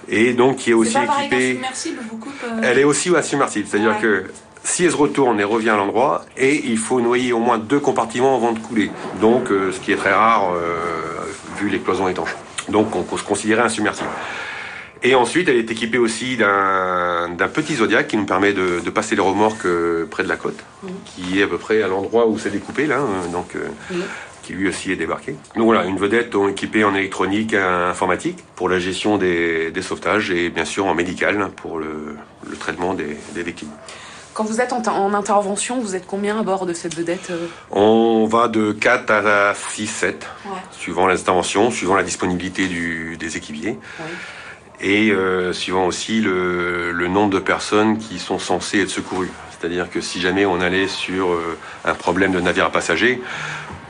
Et 0.07 0.33
donc 0.33 0.57
qui 0.57 0.71
est 0.71 0.73
aussi 0.73 0.97
est 0.97 1.03
équipée. 1.03 1.59
Elle 2.63 2.79
est 2.79 2.83
aussi 2.83 3.15
insubmersible, 3.15 3.67
c'est-à-dire 3.69 3.91
ouais. 3.91 4.01
que 4.01 4.23
si 4.65 4.83
elle 4.83 4.91
se 4.91 4.97
retourne, 4.97 5.39
elle 5.39 5.45
revient 5.45 5.69
à 5.69 5.77
l'endroit 5.77 6.25
et 6.35 6.65
il 6.65 6.77
faut 6.77 7.00
noyer 7.00 7.31
au 7.31 7.39
moins 7.39 7.59
deux 7.59 7.79
compartiments 7.79 8.35
avant 8.35 8.51
de 8.51 8.59
couler. 8.59 8.89
Donc, 9.21 9.51
euh, 9.51 9.71
ce 9.71 9.79
qui 9.79 9.91
est 9.91 9.95
très 9.95 10.13
rare 10.13 10.53
euh, 10.56 10.75
vu 11.57 11.69
les 11.69 11.79
cloisons 11.79 12.07
étanches. 12.07 12.35
Donc, 12.67 12.95
on 12.95 13.03
peut 13.03 13.17
se 13.17 13.23
considérer 13.23 13.62
insubmersible. 13.62 14.09
Et 15.03 15.13
ensuite, 15.13 15.47
elle 15.50 15.57
est 15.57 15.69
équipée 15.69 16.00
aussi 16.00 16.35
d'un 16.35 17.50
petit 17.53 17.75
zodiac 17.75 18.07
qui 18.07 18.17
nous 18.17 18.25
permet 18.25 18.53
de, 18.53 18.79
de, 18.83 18.89
passer 18.89 19.15
les 19.15 19.21
remorques 19.21 19.67
euh, 19.67 20.07
près 20.09 20.23
de 20.23 20.29
la 20.29 20.35
côte, 20.35 20.57
mmh. 20.81 20.88
qui 21.06 21.39
est 21.39 21.44
à 21.44 21.47
peu 21.47 21.59
près 21.59 21.83
à 21.83 21.88
l'endroit 21.88 22.27
où 22.27 22.39
c'est 22.39 22.50
découpé 22.50 22.88
là, 22.88 23.01
donc 23.31 23.53
mmh. 23.53 23.95
qui 24.41 24.53
lui 24.53 24.67
aussi 24.67 24.91
est 24.91 24.95
débarqué. 24.95 25.35
Donc 25.56 25.65
voilà, 25.65 25.85
une 25.85 25.97
vedette 25.97 26.33
équipée 26.50 26.83
en 26.83 26.95
électronique, 26.95 27.53
informatique 27.53 28.44
pour 28.56 28.67
la 28.67 28.79
gestion 28.79 29.19
des, 29.19 29.69
des, 29.69 29.81
sauvetages 29.83 30.31
et 30.31 30.50
bien 30.50 30.65
sûr 30.65 30.88
en 30.88 30.95
médical 30.95 31.51
pour 31.56 31.77
le, 31.77 32.17
le 32.50 32.57
traitement 32.57 32.95
des, 32.95 33.15
des 33.35 33.44
victimes. 33.44 33.69
Quand 34.36 34.44
vous 34.44 34.60
êtes 34.60 34.74
en, 34.74 34.86
en, 34.86 35.14
intervention, 35.14 35.80
vous 35.80 35.96
êtes 35.96 36.06
combien 36.06 36.38
à 36.38 36.44
bord 36.44 36.66
de 36.66 36.74
cette 36.74 36.94
vedette 36.94 37.30
euh 37.32 37.48
On 37.72 38.26
va 38.26 38.50
de 38.50 38.74
4 38.74 39.10
à 39.10 39.54
6, 39.56 39.88
7, 39.88 40.28
ouais. 40.46 40.52
suivant 40.72 41.08
les 41.08 41.22
interventions, 41.22 41.72
suivant 41.72 41.96
la 41.96 42.04
disponibilité 42.04 42.68
du, 42.68 43.16
des 43.16 43.38
équipiers. 43.38 43.80
Ouais. 44.00 44.06
Et 44.82 45.12
euh, 45.12 45.54
suivant 45.54 45.86
aussi 45.86 46.20
le, 46.20 46.92
le, 46.92 47.08
nombre 47.08 47.30
de 47.30 47.40
personnes 47.40 47.98
qui 47.98 48.20
sont 48.20 48.38
censées 48.38 48.82
être 48.82 48.90
secourues. 48.90 49.32
C'est-à-dire 49.58 49.90
que 49.90 50.02
si 50.02 50.20
jamais 50.20 50.46
on 50.46 50.60
allait 50.60 50.90
sur 50.90 51.32
euh, 51.32 51.58
un 51.86 51.94
problème 51.94 52.34
de 52.34 52.42
navire 52.42 52.66
à 52.66 52.72
passagers, 52.74 53.22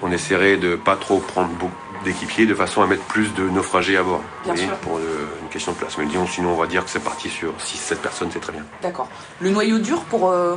on 0.04 0.12
essaierait 0.12 0.58
de 0.58 0.76
pas 0.76 0.96
trop 0.96 1.18
prendre 1.18 1.50
beaucoup 1.50 1.85
d'équipiers 2.06 2.46
de 2.46 2.56
façon 2.56 2.82
à 2.82 2.88
mettre 2.88 3.04
plus 3.04 3.34
de 3.34 3.44
naufragés 3.50 3.98
à 3.98 4.04
bord. 4.04 4.22
Bien 4.46 4.56
sûr. 4.56 4.76
Pour 4.78 4.98
euh, 4.98 5.02
une 5.42 5.50
question 5.50 5.74
de 5.74 5.78
place. 5.78 5.98
Mais 5.98 6.06
disons, 6.06 6.28
sinon, 6.28 6.52
on 6.52 6.58
va 6.58 6.68
dire 6.68 6.86
que 6.86 6.90
c'est 6.90 7.04
parti 7.04 7.30
sur 7.30 7.52
6-7 7.58 7.96
personnes, 7.98 8.30
c'est 8.32 8.40
très 8.40 8.54
bien. 8.54 8.64
D'accord. 8.82 9.10
Le 9.42 9.50
noyau 9.50 9.80
dur 9.80 10.02
pour 10.06 10.30
euh, 10.30 10.56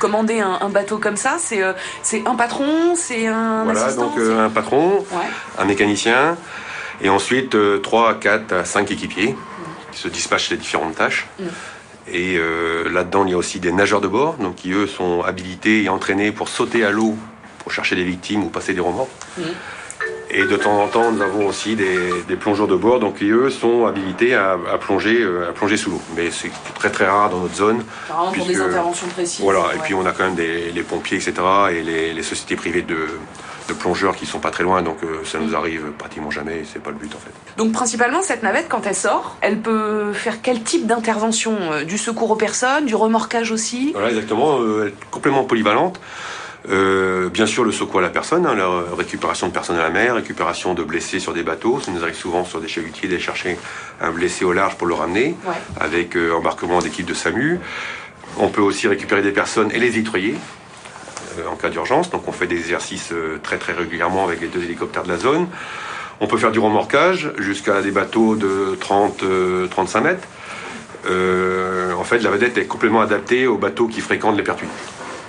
commander 0.00 0.40
un, 0.40 0.58
un, 0.60 0.68
bateau 0.70 0.98
comme 0.98 1.16
ça, 1.16 1.36
c'est 1.38 1.62
euh, 1.62 1.74
un 2.26 2.34
patron, 2.34 2.96
c'est 2.96 3.28
un 3.28 3.64
Voilà, 3.64 3.84
assistant, 3.84 4.08
donc 4.08 4.18
euh, 4.18 4.46
un 4.46 4.50
patron, 4.50 4.98
ouais. 5.12 5.28
un 5.58 5.64
mécanicien, 5.64 6.36
et 7.00 7.08
ensuite 7.08 7.56
3, 7.82 8.18
4, 8.18 8.66
5 8.66 8.90
équipiers 8.90 9.32
mmh. 9.32 9.92
qui 9.92 10.00
se 10.00 10.08
dispatchent 10.08 10.50
les 10.50 10.56
différentes 10.56 10.96
tâches. 10.96 11.28
Mmh. 11.38 11.44
Et 12.12 12.36
euh, 12.38 12.90
là-dedans, 12.90 13.24
il 13.24 13.30
y 13.30 13.34
a 13.34 13.36
aussi 13.36 13.60
des 13.60 13.70
nageurs 13.70 14.00
de 14.00 14.08
bord, 14.08 14.34
donc 14.34 14.56
qui 14.56 14.72
eux 14.72 14.88
sont 14.88 15.22
habilités 15.22 15.84
et 15.84 15.88
entraînés 15.88 16.32
pour 16.32 16.48
sauter 16.48 16.84
à 16.84 16.90
l'eau 16.90 17.14
pour 17.60 17.72
chercher 17.72 17.94
des 17.94 18.04
victimes 18.04 18.42
ou 18.44 18.48
passer 18.48 18.72
des 18.72 18.80
remords. 18.80 19.10
Mmh. 19.38 19.42
Et 20.32 20.44
de 20.44 20.56
temps 20.56 20.80
en 20.80 20.86
temps, 20.86 21.10
nous 21.10 21.22
avons 21.22 21.46
aussi 21.46 21.74
des, 21.74 22.22
des 22.28 22.36
plongeurs 22.36 22.68
de 22.68 22.76
bord, 22.76 23.00
donc 23.00 23.18
qui 23.18 23.30
eux 23.30 23.50
sont 23.50 23.86
habilités 23.86 24.34
à, 24.34 24.52
à 24.72 24.78
plonger, 24.78 25.26
à 25.48 25.52
plonger 25.52 25.76
sous 25.76 25.90
l'eau. 25.90 26.00
Mais 26.16 26.30
c'est 26.30 26.50
très 26.74 26.90
très 26.90 27.06
rare 27.06 27.30
dans 27.30 27.40
notre 27.40 27.56
zone. 27.56 27.82
Vraiment 28.08 28.30
puisque, 28.30 28.46
pour 28.46 28.56
des 28.56 28.60
interventions 28.62 29.08
précises. 29.08 29.40
Voilà, 29.40 29.60
ouais. 29.60 29.76
et 29.76 29.78
puis 29.80 29.94
on 29.94 30.06
a 30.06 30.12
quand 30.12 30.24
même 30.24 30.36
des, 30.36 30.70
les 30.70 30.82
pompiers, 30.82 31.18
etc. 31.18 31.34
et 31.72 31.82
les, 31.82 32.12
les 32.12 32.22
sociétés 32.22 32.54
privées 32.54 32.82
de, 32.82 33.08
de, 33.68 33.74
plongeurs 33.74 34.14
qui 34.14 34.24
sont 34.24 34.38
pas 34.38 34.50
très 34.50 34.62
loin, 34.62 34.82
donc 34.82 34.98
euh, 35.02 35.24
ça 35.24 35.38
nous 35.38 35.54
arrive 35.56 35.90
pratiquement 35.98 36.30
jamais, 36.30 36.58
et 36.58 36.66
c'est 36.70 36.82
pas 36.82 36.90
le 36.90 36.96
but 36.96 37.12
en 37.14 37.18
fait. 37.18 37.32
Donc 37.56 37.72
principalement, 37.72 38.22
cette 38.22 38.44
navette, 38.44 38.66
quand 38.68 38.86
elle 38.86 38.94
sort, 38.94 39.36
elle 39.40 39.58
peut 39.58 40.12
faire 40.12 40.42
quel 40.42 40.62
type 40.62 40.86
d'intervention 40.86 41.56
Du 41.86 41.98
secours 41.98 42.30
aux 42.30 42.36
personnes, 42.36 42.86
du 42.86 42.94
remorquage 42.94 43.50
aussi? 43.50 43.90
Voilà, 43.92 44.10
exactement, 44.10 44.60
euh, 44.60 44.82
elle 44.82 44.88
est 44.90 45.10
complètement 45.10 45.44
polyvalente. 45.44 46.00
Euh, 46.68 47.30
bien 47.30 47.46
sûr, 47.46 47.64
le 47.64 47.72
secours 47.72 48.00
à 48.00 48.02
la 48.02 48.10
personne, 48.10 48.46
hein, 48.46 48.54
la 48.54 48.68
récupération 48.96 49.48
de 49.48 49.52
personnes 49.52 49.78
à 49.78 49.82
la 49.82 49.90
mer, 49.90 50.14
récupération 50.14 50.74
de 50.74 50.82
blessés 50.82 51.18
sur 51.18 51.32
des 51.32 51.42
bateaux. 51.42 51.80
Ça 51.80 51.90
nous 51.90 52.02
arrive 52.02 52.14
souvent 52.14 52.44
sur 52.44 52.60
des 52.60 52.68
chalutiers 52.68 53.08
d'aller 53.08 53.20
chercher 53.20 53.56
un 54.00 54.10
blessé 54.10 54.44
au 54.44 54.52
large 54.52 54.76
pour 54.76 54.86
le 54.86 54.94
ramener, 54.94 55.36
ouais. 55.46 55.54
avec 55.80 56.16
euh, 56.16 56.32
embarquement 56.32 56.80
d'équipes 56.80 57.06
de 57.06 57.14
SAMU. 57.14 57.58
On 58.38 58.48
peut 58.48 58.60
aussi 58.60 58.88
récupérer 58.88 59.22
des 59.22 59.32
personnes 59.32 59.70
et 59.72 59.78
les 59.78 59.90
nettoyer 59.90 60.34
euh, 61.38 61.48
en 61.50 61.56
cas 61.56 61.70
d'urgence. 61.70 62.10
Donc 62.10 62.28
on 62.28 62.32
fait 62.32 62.46
des 62.46 62.58
exercices 62.58 63.12
très 63.42 63.58
très 63.58 63.72
régulièrement 63.72 64.24
avec 64.24 64.40
les 64.40 64.48
deux 64.48 64.62
hélicoptères 64.62 65.04
de 65.04 65.08
la 65.08 65.18
zone. 65.18 65.48
On 66.22 66.26
peut 66.26 66.36
faire 66.36 66.52
du 66.52 66.58
remorquage 66.58 67.32
jusqu'à 67.38 67.80
des 67.80 67.90
bateaux 67.90 68.36
de 68.36 68.76
30-35 68.78 69.16
euh, 69.24 69.68
mètres. 70.02 70.28
En 71.98 72.04
fait, 72.04 72.18
la 72.18 72.30
vedette 72.30 72.58
est 72.58 72.66
complètement 72.66 73.00
adaptée 73.00 73.46
aux 73.46 73.56
bateaux 73.56 73.86
qui 73.86 74.02
fréquentent 74.02 74.36
les 74.36 74.42
pertuis. 74.42 74.68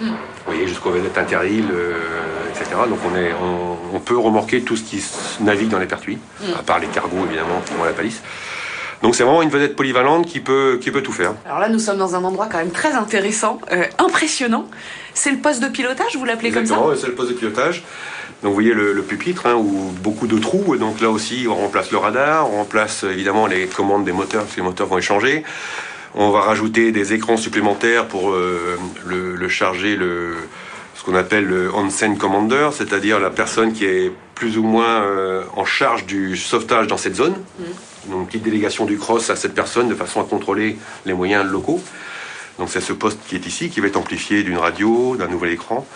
Mm. 0.01 0.07
Vous 0.07 0.13
voyez, 0.45 0.67
jusqu'aux 0.67 0.91
vedettes 0.91 1.17
interîles, 1.17 1.69
euh, 1.71 2.49
etc. 2.49 2.65
Donc 2.89 2.99
on, 3.05 3.15
est, 3.15 3.33
on, 3.33 3.95
on, 3.95 3.99
peut 3.99 4.17
remorquer 4.17 4.61
tout 4.61 4.75
ce 4.75 4.83
qui 4.83 5.03
navigue 5.41 5.69
dans 5.69 5.79
les 5.79 5.85
pertuis, 5.85 6.17
mm. 6.41 6.53
à 6.59 6.63
part 6.63 6.79
les 6.79 6.87
cargos 6.87 7.25
évidemment 7.25 7.61
qui 7.65 7.73
vont 7.73 7.83
à 7.83 7.87
la 7.87 7.93
palisse. 7.93 8.21
Donc 9.01 9.15
c'est 9.15 9.23
vraiment 9.23 9.41
une 9.41 9.49
vedette 9.49 9.75
polyvalente 9.75 10.27
qui 10.27 10.39
peut, 10.39 10.77
qui 10.79 10.91
peut 10.91 11.01
tout 11.01 11.11
faire. 11.11 11.33
Alors 11.45 11.59
là, 11.59 11.69
nous 11.69 11.79
sommes 11.79 11.97
dans 11.97 12.15
un 12.15 12.23
endroit 12.23 12.47
quand 12.51 12.59
même 12.59 12.71
très 12.71 12.93
intéressant, 12.93 13.59
euh, 13.71 13.85
impressionnant. 13.97 14.67
C'est 15.13 15.31
le 15.31 15.37
poste 15.37 15.61
de 15.61 15.67
pilotage, 15.67 16.15
vous 16.15 16.25
l'appelez 16.25 16.51
comme 16.51 16.65
ça? 16.65 16.77
C'est 16.99 17.07
le 17.07 17.15
poste 17.15 17.29
de 17.29 17.35
pilotage. 17.35 17.83
Donc 18.43 18.49
vous 18.49 18.53
voyez 18.55 18.73
le, 18.73 18.93
le 18.93 19.01
pupitre, 19.03 19.45
hein, 19.45 19.55
où 19.55 19.91
beaucoup 20.03 20.27
de 20.27 20.37
trous. 20.37 20.75
Donc 20.77 21.01
là 21.01 21.09
aussi, 21.09 21.47
on 21.49 21.55
remplace 21.55 21.91
le 21.91 21.97
radar, 21.97 22.51
on 22.51 22.57
remplace 22.57 23.03
évidemment 23.03 23.47
les 23.47 23.67
commandes 23.67 24.05
des 24.05 24.11
moteurs, 24.11 24.43
parce 24.43 24.55
que 24.55 24.61
les 24.61 24.65
moteurs 24.65 24.87
vont 24.87 24.97
échanger. 24.97 25.43
On 26.13 26.29
va 26.31 26.41
rajouter 26.41 26.91
des 26.91 27.13
écrans 27.13 27.37
supplémentaires 27.37 28.07
pour 28.07 28.31
euh, 28.31 28.77
le, 29.05 29.35
le, 29.35 29.49
charger, 29.49 29.95
le, 29.95 30.35
ce 30.95 31.03
qu'on 31.03 31.15
appelle 31.15 31.45
le 31.45 31.73
on-scene 31.73 32.17
commander, 32.17 32.69
c'est-à-dire 32.73 33.19
la 33.19 33.29
personne 33.29 33.71
qui 33.71 33.85
est 33.85 34.11
plus 34.35 34.57
ou 34.57 34.63
moins 34.63 35.03
euh, 35.03 35.43
en 35.55 35.63
charge 35.63 36.05
du 36.05 36.35
sauvetage 36.35 36.87
dans 36.87 36.97
cette 36.97 37.15
zone. 37.15 37.35
Mmh. 37.59 38.11
Donc, 38.11 38.27
petite 38.27 38.43
délégation 38.43 38.85
du 38.85 38.97
cross 38.97 39.29
à 39.29 39.35
cette 39.35 39.53
personne 39.53 39.87
de 39.87 39.95
façon 39.95 40.19
à 40.19 40.25
contrôler 40.25 40.77
les 41.05 41.13
moyens 41.13 41.45
locaux. 41.45 41.79
Donc, 42.59 42.69
c'est 42.69 42.81
ce 42.81 42.91
poste 42.91 43.19
qui 43.27 43.35
est 43.35 43.45
ici, 43.45 43.69
qui 43.69 43.79
va 43.79 43.87
être 43.87 43.97
amplifié 43.97 44.43
d'une 44.43 44.57
radio, 44.57 45.15
d'un 45.15 45.27
nouvel 45.27 45.51
écran. 45.51 45.87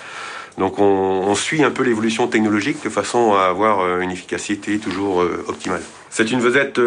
Donc, 0.58 0.80
on, 0.80 0.84
on 0.84 1.36
suit 1.36 1.62
un 1.64 1.72
peu 1.72 1.84
l'évolution 1.84 2.28
technologique 2.28 2.82
de 2.84 2.90
façon 2.90 3.34
à 3.34 3.46
avoir 3.48 3.82
euh, 3.82 4.00
une 4.00 4.12
efficacité 4.12 4.78
toujours 4.80 5.26
optimale. 5.48 5.82
C'est 6.10 6.32
une 6.32 6.40
vedette 6.40 6.80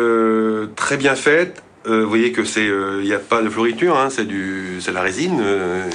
très 0.74 0.96
bien 0.96 1.14
faite, 1.14 1.62
euh, 1.86 2.02
vous 2.02 2.08
voyez 2.08 2.32
que 2.32 2.44
c'est, 2.44 2.64
il 2.64 2.70
euh, 2.70 3.02
n'y 3.02 3.12
a 3.12 3.18
pas 3.18 3.42
de 3.42 3.48
floriture, 3.48 3.96
hein, 3.98 4.08
c'est 4.10 4.26
du, 4.26 4.80
c'est 4.80 4.92
la 4.92 5.02
résine. 5.02 5.36
Il 5.38 5.44
euh, 5.44 5.90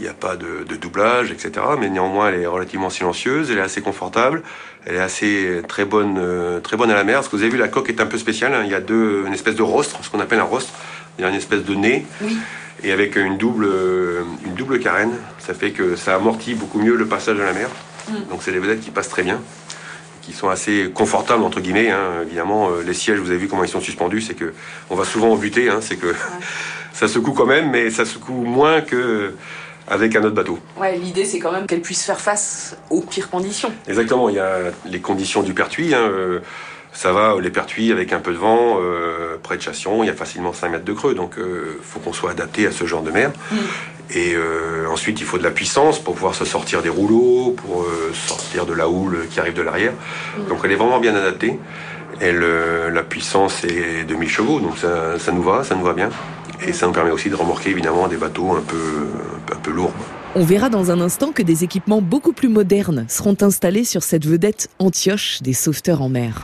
n'y 0.00 0.08
a 0.08 0.12
pas 0.12 0.36
de, 0.36 0.64
de, 0.68 0.76
doublage, 0.76 1.30
etc. 1.30 1.52
Mais 1.78 1.88
néanmoins, 1.88 2.28
elle 2.28 2.40
est 2.40 2.46
relativement 2.46 2.90
silencieuse, 2.90 3.50
elle 3.50 3.58
est 3.58 3.62
assez 3.62 3.80
confortable, 3.80 4.42
elle 4.86 4.96
est 4.96 5.00
assez 5.00 5.62
très 5.68 5.84
bonne, 5.84 6.20
très 6.62 6.76
bonne 6.76 6.90
à 6.90 6.94
la 6.94 7.04
mer. 7.04 7.16
Parce 7.16 7.28
que 7.28 7.36
vous 7.36 7.42
avez 7.42 7.52
vu, 7.52 7.58
la 7.58 7.68
coque 7.68 7.88
est 7.88 8.00
un 8.00 8.06
peu 8.06 8.18
spéciale. 8.18 8.54
Hein. 8.54 8.62
Il 8.64 8.70
y 8.70 8.74
a 8.74 8.80
deux, 8.80 9.24
une 9.26 9.32
espèce 9.32 9.54
de 9.54 9.62
rostre, 9.62 10.04
ce 10.04 10.10
qu'on 10.10 10.20
appelle 10.20 10.40
un 10.40 10.44
rostre. 10.44 10.72
Il 11.18 11.22
y 11.22 11.24
a 11.24 11.30
une 11.30 11.36
espèce 11.36 11.64
de 11.64 11.74
nez. 11.74 12.04
Oui. 12.20 12.36
Et 12.82 12.92
avec 12.92 13.16
une 13.16 13.38
double, 13.38 13.66
une 14.44 14.54
double 14.54 14.78
carène, 14.78 15.12
ça 15.38 15.54
fait 15.54 15.70
que 15.70 15.96
ça 15.96 16.16
amortit 16.16 16.54
beaucoup 16.54 16.78
mieux 16.78 16.96
le 16.96 17.06
passage 17.06 17.40
à 17.40 17.44
la 17.44 17.52
mer. 17.52 17.70
Mm. 18.08 18.30
Donc 18.30 18.42
c'est 18.42 18.52
des 18.52 18.58
vedettes 18.58 18.80
qui 18.80 18.90
passent 18.90 19.08
très 19.08 19.22
bien 19.22 19.40
qui 20.24 20.32
sont 20.32 20.48
assez 20.48 20.90
confortables 20.94 21.42
entre 21.42 21.60
guillemets. 21.60 21.90
Hein. 21.90 22.22
Évidemment, 22.26 22.70
euh, 22.70 22.82
les 22.82 22.94
sièges, 22.94 23.18
vous 23.18 23.30
avez 23.30 23.38
vu 23.38 23.48
comment 23.48 23.64
ils 23.64 23.70
sont 23.70 23.80
suspendus, 23.80 24.22
c'est 24.22 24.34
que 24.34 24.52
on 24.90 24.96
va 24.96 25.04
souvent 25.04 25.30
en 25.30 25.36
buter. 25.36 25.68
Hein. 25.68 25.80
c'est 25.80 25.96
que 25.96 26.06
ouais. 26.06 26.14
ça 26.92 27.08
secoue 27.08 27.32
quand 27.32 27.46
même, 27.46 27.70
mais 27.70 27.90
ça 27.90 28.04
secoue 28.04 28.44
moins 28.44 28.80
que 28.80 29.34
avec 29.86 30.16
un 30.16 30.24
autre 30.24 30.34
bateau. 30.34 30.58
Ouais, 30.78 30.96
l'idée 30.96 31.24
c'est 31.24 31.38
quand 31.38 31.52
même 31.52 31.66
qu'elle 31.66 31.82
puisse 31.82 32.04
faire 32.04 32.20
face 32.20 32.76
aux 32.90 33.02
pires 33.02 33.30
conditions. 33.30 33.72
Exactement, 33.86 34.28
il 34.28 34.36
y 34.36 34.40
a 34.40 34.58
les 34.86 35.00
conditions 35.00 35.42
du 35.42 35.52
pertuis. 35.52 35.94
Hein, 35.94 36.08
euh, 36.10 36.40
ça 36.94 37.12
va, 37.12 37.36
les 37.40 37.50
pertuis 37.50 37.90
avec 37.90 38.12
un 38.12 38.20
peu 38.20 38.32
de 38.32 38.38
vent, 38.38 38.78
euh, 38.80 39.36
près 39.42 39.56
de 39.56 39.62
Chassion, 39.62 40.04
il 40.04 40.06
y 40.06 40.10
a 40.10 40.14
facilement 40.14 40.52
5 40.52 40.70
mètres 40.70 40.84
de 40.84 40.92
creux, 40.92 41.14
donc 41.14 41.34
il 41.36 41.42
euh, 41.42 41.80
faut 41.82 41.98
qu'on 41.98 42.12
soit 42.12 42.30
adapté 42.30 42.66
à 42.68 42.70
ce 42.72 42.84
genre 42.86 43.02
de 43.02 43.10
mer. 43.10 43.32
Mm. 43.50 43.56
Et 44.10 44.34
euh, 44.34 44.86
ensuite, 44.90 45.20
il 45.20 45.26
faut 45.26 45.38
de 45.38 45.42
la 45.42 45.50
puissance 45.50 45.98
pour 45.98 46.14
pouvoir 46.14 46.34
se 46.34 46.44
sortir 46.44 46.82
des 46.82 46.88
rouleaux, 46.88 47.54
pour 47.56 47.82
euh, 47.82 48.12
sortir 48.12 48.66
de 48.66 48.74
la 48.74 48.88
houle 48.88 49.26
qui 49.30 49.40
arrive 49.40 49.54
de 49.54 49.62
l'arrière. 49.62 49.92
Mm. 49.92 50.48
Donc 50.48 50.58
elle 50.64 50.72
est 50.72 50.76
vraiment 50.76 51.00
bien 51.00 51.14
adaptée. 51.14 51.58
Elle, 52.20 52.42
euh, 52.42 52.90
la 52.90 53.02
puissance 53.02 53.64
est 53.64 54.04
de 54.04 54.14
1000 54.14 54.28
chevaux, 54.28 54.60
donc 54.60 54.78
ça, 54.78 55.18
ça 55.18 55.32
nous 55.32 55.42
va, 55.42 55.64
ça 55.64 55.74
nous 55.74 55.84
va 55.84 55.94
bien. 55.94 56.10
Et 56.66 56.72
ça 56.72 56.86
nous 56.86 56.92
permet 56.92 57.10
aussi 57.10 57.28
de 57.28 57.34
remorquer 57.34 57.70
évidemment 57.70 58.06
des 58.06 58.16
bateaux 58.16 58.52
un 58.52 58.60
peu, 58.60 58.76
un 58.76 59.40
peu, 59.46 59.54
un 59.54 59.60
peu 59.60 59.70
lourds. 59.72 59.92
On 60.36 60.44
verra 60.44 60.68
dans 60.68 60.90
un 60.90 61.00
instant 61.00 61.32
que 61.32 61.42
des 61.42 61.64
équipements 61.64 62.00
beaucoup 62.00 62.32
plus 62.32 62.48
modernes 62.48 63.06
seront 63.08 63.36
installés 63.40 63.84
sur 63.84 64.02
cette 64.02 64.26
vedette 64.26 64.68
Antioche 64.78 65.42
des 65.42 65.52
sauveteurs 65.52 66.02
en 66.02 66.08
mer. 66.08 66.42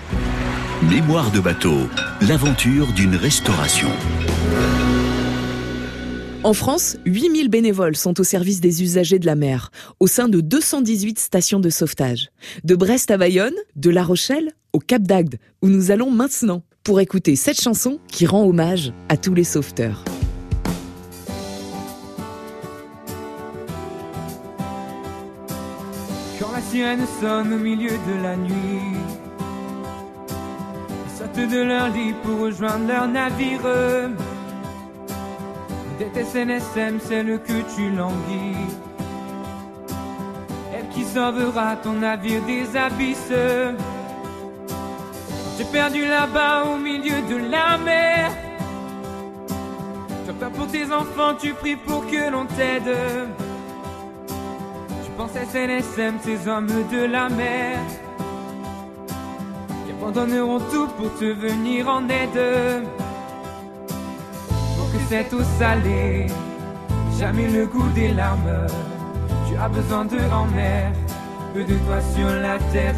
Mémoire 0.89 1.31
de 1.31 1.41
bateau, 1.41 1.77
l'aventure 2.23 2.87
d'une 2.95 3.17
restauration. 3.17 3.89
En 6.43 6.55
France, 6.55 6.97
8000 7.05 7.51
bénévoles 7.51 7.97
sont 7.97 8.19
au 8.19 8.25
service 8.25 8.63
des 8.63 8.83
usagers 8.83 9.19
de 9.19 9.27
la 9.27 9.35
mer, 9.35 9.71
au 10.01 10.07
sein 10.07 10.27
de 10.27 10.41
218 10.41 11.19
stations 11.19 11.61
de 11.61 11.69
sauvetage. 11.69 12.31
De 12.65 12.75
Brest 12.75 13.11
à 13.11 13.19
Bayonne, 13.19 13.55
de 13.77 13.91
La 13.91 14.03
Rochelle 14.03 14.53
au 14.73 14.79
Cap 14.79 15.03
d'Agde, 15.03 15.37
où 15.61 15.69
nous 15.69 15.91
allons 15.91 16.11
maintenant 16.11 16.63
pour 16.83 16.99
écouter 17.01 17.37
cette 17.37 17.61
chanson 17.61 17.99
qui 18.09 18.25
rend 18.25 18.47
hommage 18.47 18.95
à 19.11 19.19
tous 19.19 19.35
les 19.35 19.45
sauveteurs. 19.45 20.03
Quand 26.39 26.53
la 26.53 26.63
sirène 26.63 27.05
sonne 27.21 27.53
au 27.53 27.59
milieu 27.59 27.91
de 27.91 28.23
la 28.23 28.37
nuit, 28.39 28.97
ils 31.05 31.19
sortent 31.19 31.51
de 31.53 31.61
leur 31.61 31.89
lit 31.91 32.15
pour 32.23 32.41
rejoindre 32.41 32.87
leur 32.87 33.09
navire. 33.09 33.61
Peut-être 36.01 36.29
SNSM, 36.29 36.99
celle 36.99 37.39
que 37.43 37.61
tu 37.77 37.91
languis. 37.91 38.57
Elle 40.75 40.89
qui 40.95 41.05
sauvera 41.05 41.77
ton 41.77 41.93
navire 41.93 42.41
des 42.47 42.75
abysses. 42.75 43.31
J'ai 45.59 45.65
perdu 45.65 46.07
là-bas 46.07 46.65
au 46.73 46.79
milieu 46.79 47.21
de 47.29 47.37
la 47.51 47.77
mer. 47.77 48.31
Tu 50.25 50.31
as 50.31 50.33
peur 50.33 50.51
pour 50.53 50.69
tes 50.69 50.91
enfants, 50.91 51.35
tu 51.39 51.53
pries 51.53 51.77
pour 51.77 52.07
que 52.07 52.31
l'on 52.31 52.47
t'aide. 52.47 52.97
Tu 55.05 55.11
penses 55.19 55.37
à 55.37 55.45
SNSM, 55.45 56.15
ces 56.23 56.49
hommes 56.49 56.71
de 56.91 57.05
la 57.05 57.29
mer. 57.29 57.79
Qui 59.85 59.93
abandonneront 59.93 60.61
tout 60.61 60.89
pour 60.97 61.15
te 61.19 61.27
venir 61.27 61.91
en 61.91 62.09
aide. 62.09 62.89
Cette 65.11 65.35
eau 65.35 65.43
salée, 65.59 66.27
jamais 67.19 67.49
le 67.49 67.67
goût 67.67 67.89
des 67.97 68.13
larmes. 68.13 68.65
Tu 69.49 69.57
as 69.57 69.69
besoin 69.69 70.05
d'eux 70.05 70.31
en 70.33 70.47
mer, 70.55 70.93
peu 71.53 71.65
de 71.65 71.75
toi 71.75 71.97
sur 72.15 72.29
la 72.29 72.59
terre. 72.71 72.95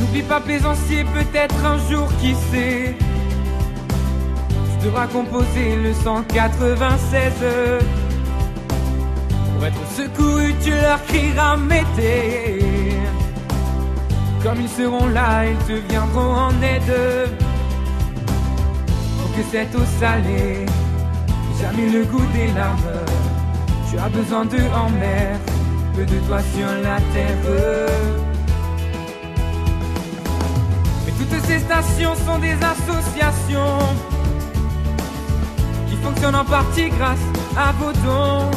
N'oublie 0.00 0.22
pas 0.22 0.40
plaisancier, 0.40 1.04
peut-être 1.12 1.62
un 1.62 1.76
jour, 1.90 2.08
qui 2.22 2.34
sait. 2.50 2.96
Tu 4.80 4.86
devras 4.86 5.08
composer 5.08 5.76
le 5.76 5.92
196. 5.92 7.32
Pour 9.54 9.66
être 9.66 9.90
secouru, 9.94 10.54
tu 10.64 10.70
leur 10.70 11.04
crieras 11.04 11.58
Mété. 11.58 12.60
Comme 14.42 14.58
ils 14.58 14.70
seront 14.70 15.08
là, 15.08 15.44
ils 15.44 15.66
te 15.66 15.74
viendront 15.86 16.34
en 16.34 16.62
aide. 16.62 17.41
Que 19.34 19.42
cette 19.50 19.74
eau 19.74 19.84
salée, 19.98 20.66
jamais 21.58 21.88
le 21.88 22.04
goût 22.04 22.26
des 22.34 22.48
larmes. 22.48 22.78
Tu 23.90 23.98
as 23.98 24.10
besoin 24.10 24.44
d'eux 24.44 24.68
en 24.74 24.90
mer, 24.90 25.38
peu 25.94 26.04
de 26.04 26.18
toi 26.26 26.38
sur 26.54 26.66
la 26.66 26.98
terre. 27.14 27.38
Mais 31.06 31.12
toutes 31.12 31.46
ces 31.46 31.60
stations 31.60 32.14
sont 32.26 32.38
des 32.40 32.56
associations 32.74 33.78
qui 35.88 35.96
fonctionnent 35.96 36.36
en 36.36 36.44
partie 36.44 36.90
grâce 36.90 37.24
à 37.56 37.72
vos 37.72 37.92
dons. 38.04 38.50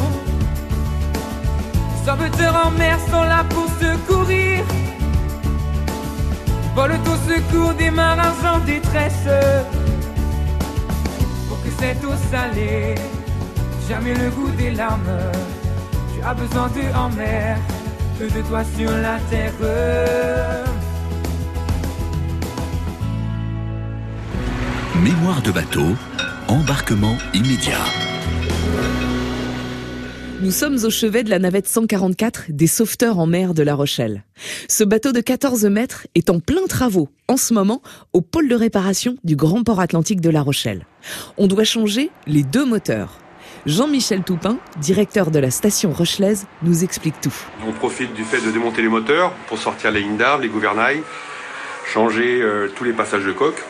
Les 1.73 2.05
sauveteurs 2.05 2.67
en 2.67 2.71
mer 2.71 2.99
sont 3.09 3.23
là 3.23 3.45
pour 3.49 3.67
secourir. 3.79 4.65
Volent 6.75 6.99
au 7.05 7.31
secours 7.31 7.73
des 7.75 7.91
marins 7.91 8.33
en 8.43 8.59
détresse. 8.59 9.29
Que 11.77 11.83
cette 11.83 12.03
eau 12.05 12.13
salée, 12.31 12.95
jamais 13.87 14.13
le 14.13 14.29
goût 14.29 14.49
des 14.51 14.71
larmes. 14.71 15.01
Tu 16.13 16.23
as 16.23 16.33
besoin 16.33 16.67
d'eux 16.69 16.93
en 16.95 17.09
mer, 17.09 17.57
peu 18.17 18.27
de 18.27 18.41
toi 18.47 18.63
sur 18.77 18.91
la 18.91 19.19
terre. 19.29 19.51
Mémoire 25.01 25.41
de 25.41 25.51
bateau, 25.51 25.95
embarquement 26.47 27.17
immédiat. 27.33 27.83
Nous 30.41 30.51
sommes 30.51 30.77
au 30.83 30.89
chevet 30.89 31.23
de 31.23 31.29
la 31.29 31.39
navette 31.39 31.67
144 31.67 32.47
des 32.49 32.67
sauveteurs 32.67 33.19
en 33.19 33.25
mer 33.25 33.53
de 33.53 33.63
La 33.63 33.73
Rochelle. 33.73 34.25
Ce 34.67 34.83
bateau 34.83 35.13
de 35.13 35.21
14 35.21 35.63
mètres 35.65 36.07
est 36.13 36.29
en 36.29 36.41
plein 36.41 36.65
travaux 36.67 37.07
en 37.29 37.37
ce 37.37 37.53
moment 37.53 37.81
au 38.11 38.19
pôle 38.19 38.49
de 38.49 38.55
réparation 38.55 39.15
du 39.23 39.37
Grand 39.37 39.63
Port 39.63 39.79
Atlantique 39.79 40.19
de 40.19 40.29
La 40.29 40.41
Rochelle. 40.41 40.85
On 41.37 41.47
doit 41.47 41.63
changer 41.63 42.11
les 42.27 42.43
deux 42.43 42.65
moteurs. 42.65 43.19
Jean-Michel 43.65 44.23
Toupin, 44.23 44.59
directeur 44.81 45.31
de 45.31 45.39
la 45.39 45.51
station 45.51 45.93
rochelaise, 45.93 46.47
nous 46.63 46.83
explique 46.83 47.19
tout. 47.21 47.33
On 47.65 47.71
profite 47.71 48.13
du 48.13 48.25
fait 48.25 48.45
de 48.45 48.51
démonter 48.51 48.81
les 48.81 48.89
moteurs 48.89 49.31
pour 49.47 49.57
sortir 49.57 49.91
les 49.91 50.01
lignes 50.01 50.17
les 50.41 50.49
gouvernails, 50.49 51.01
changer 51.93 52.41
euh, 52.41 52.67
tous 52.75 52.83
les 52.83 52.93
passages 52.93 53.23
de 53.23 53.31
coque. 53.31 53.63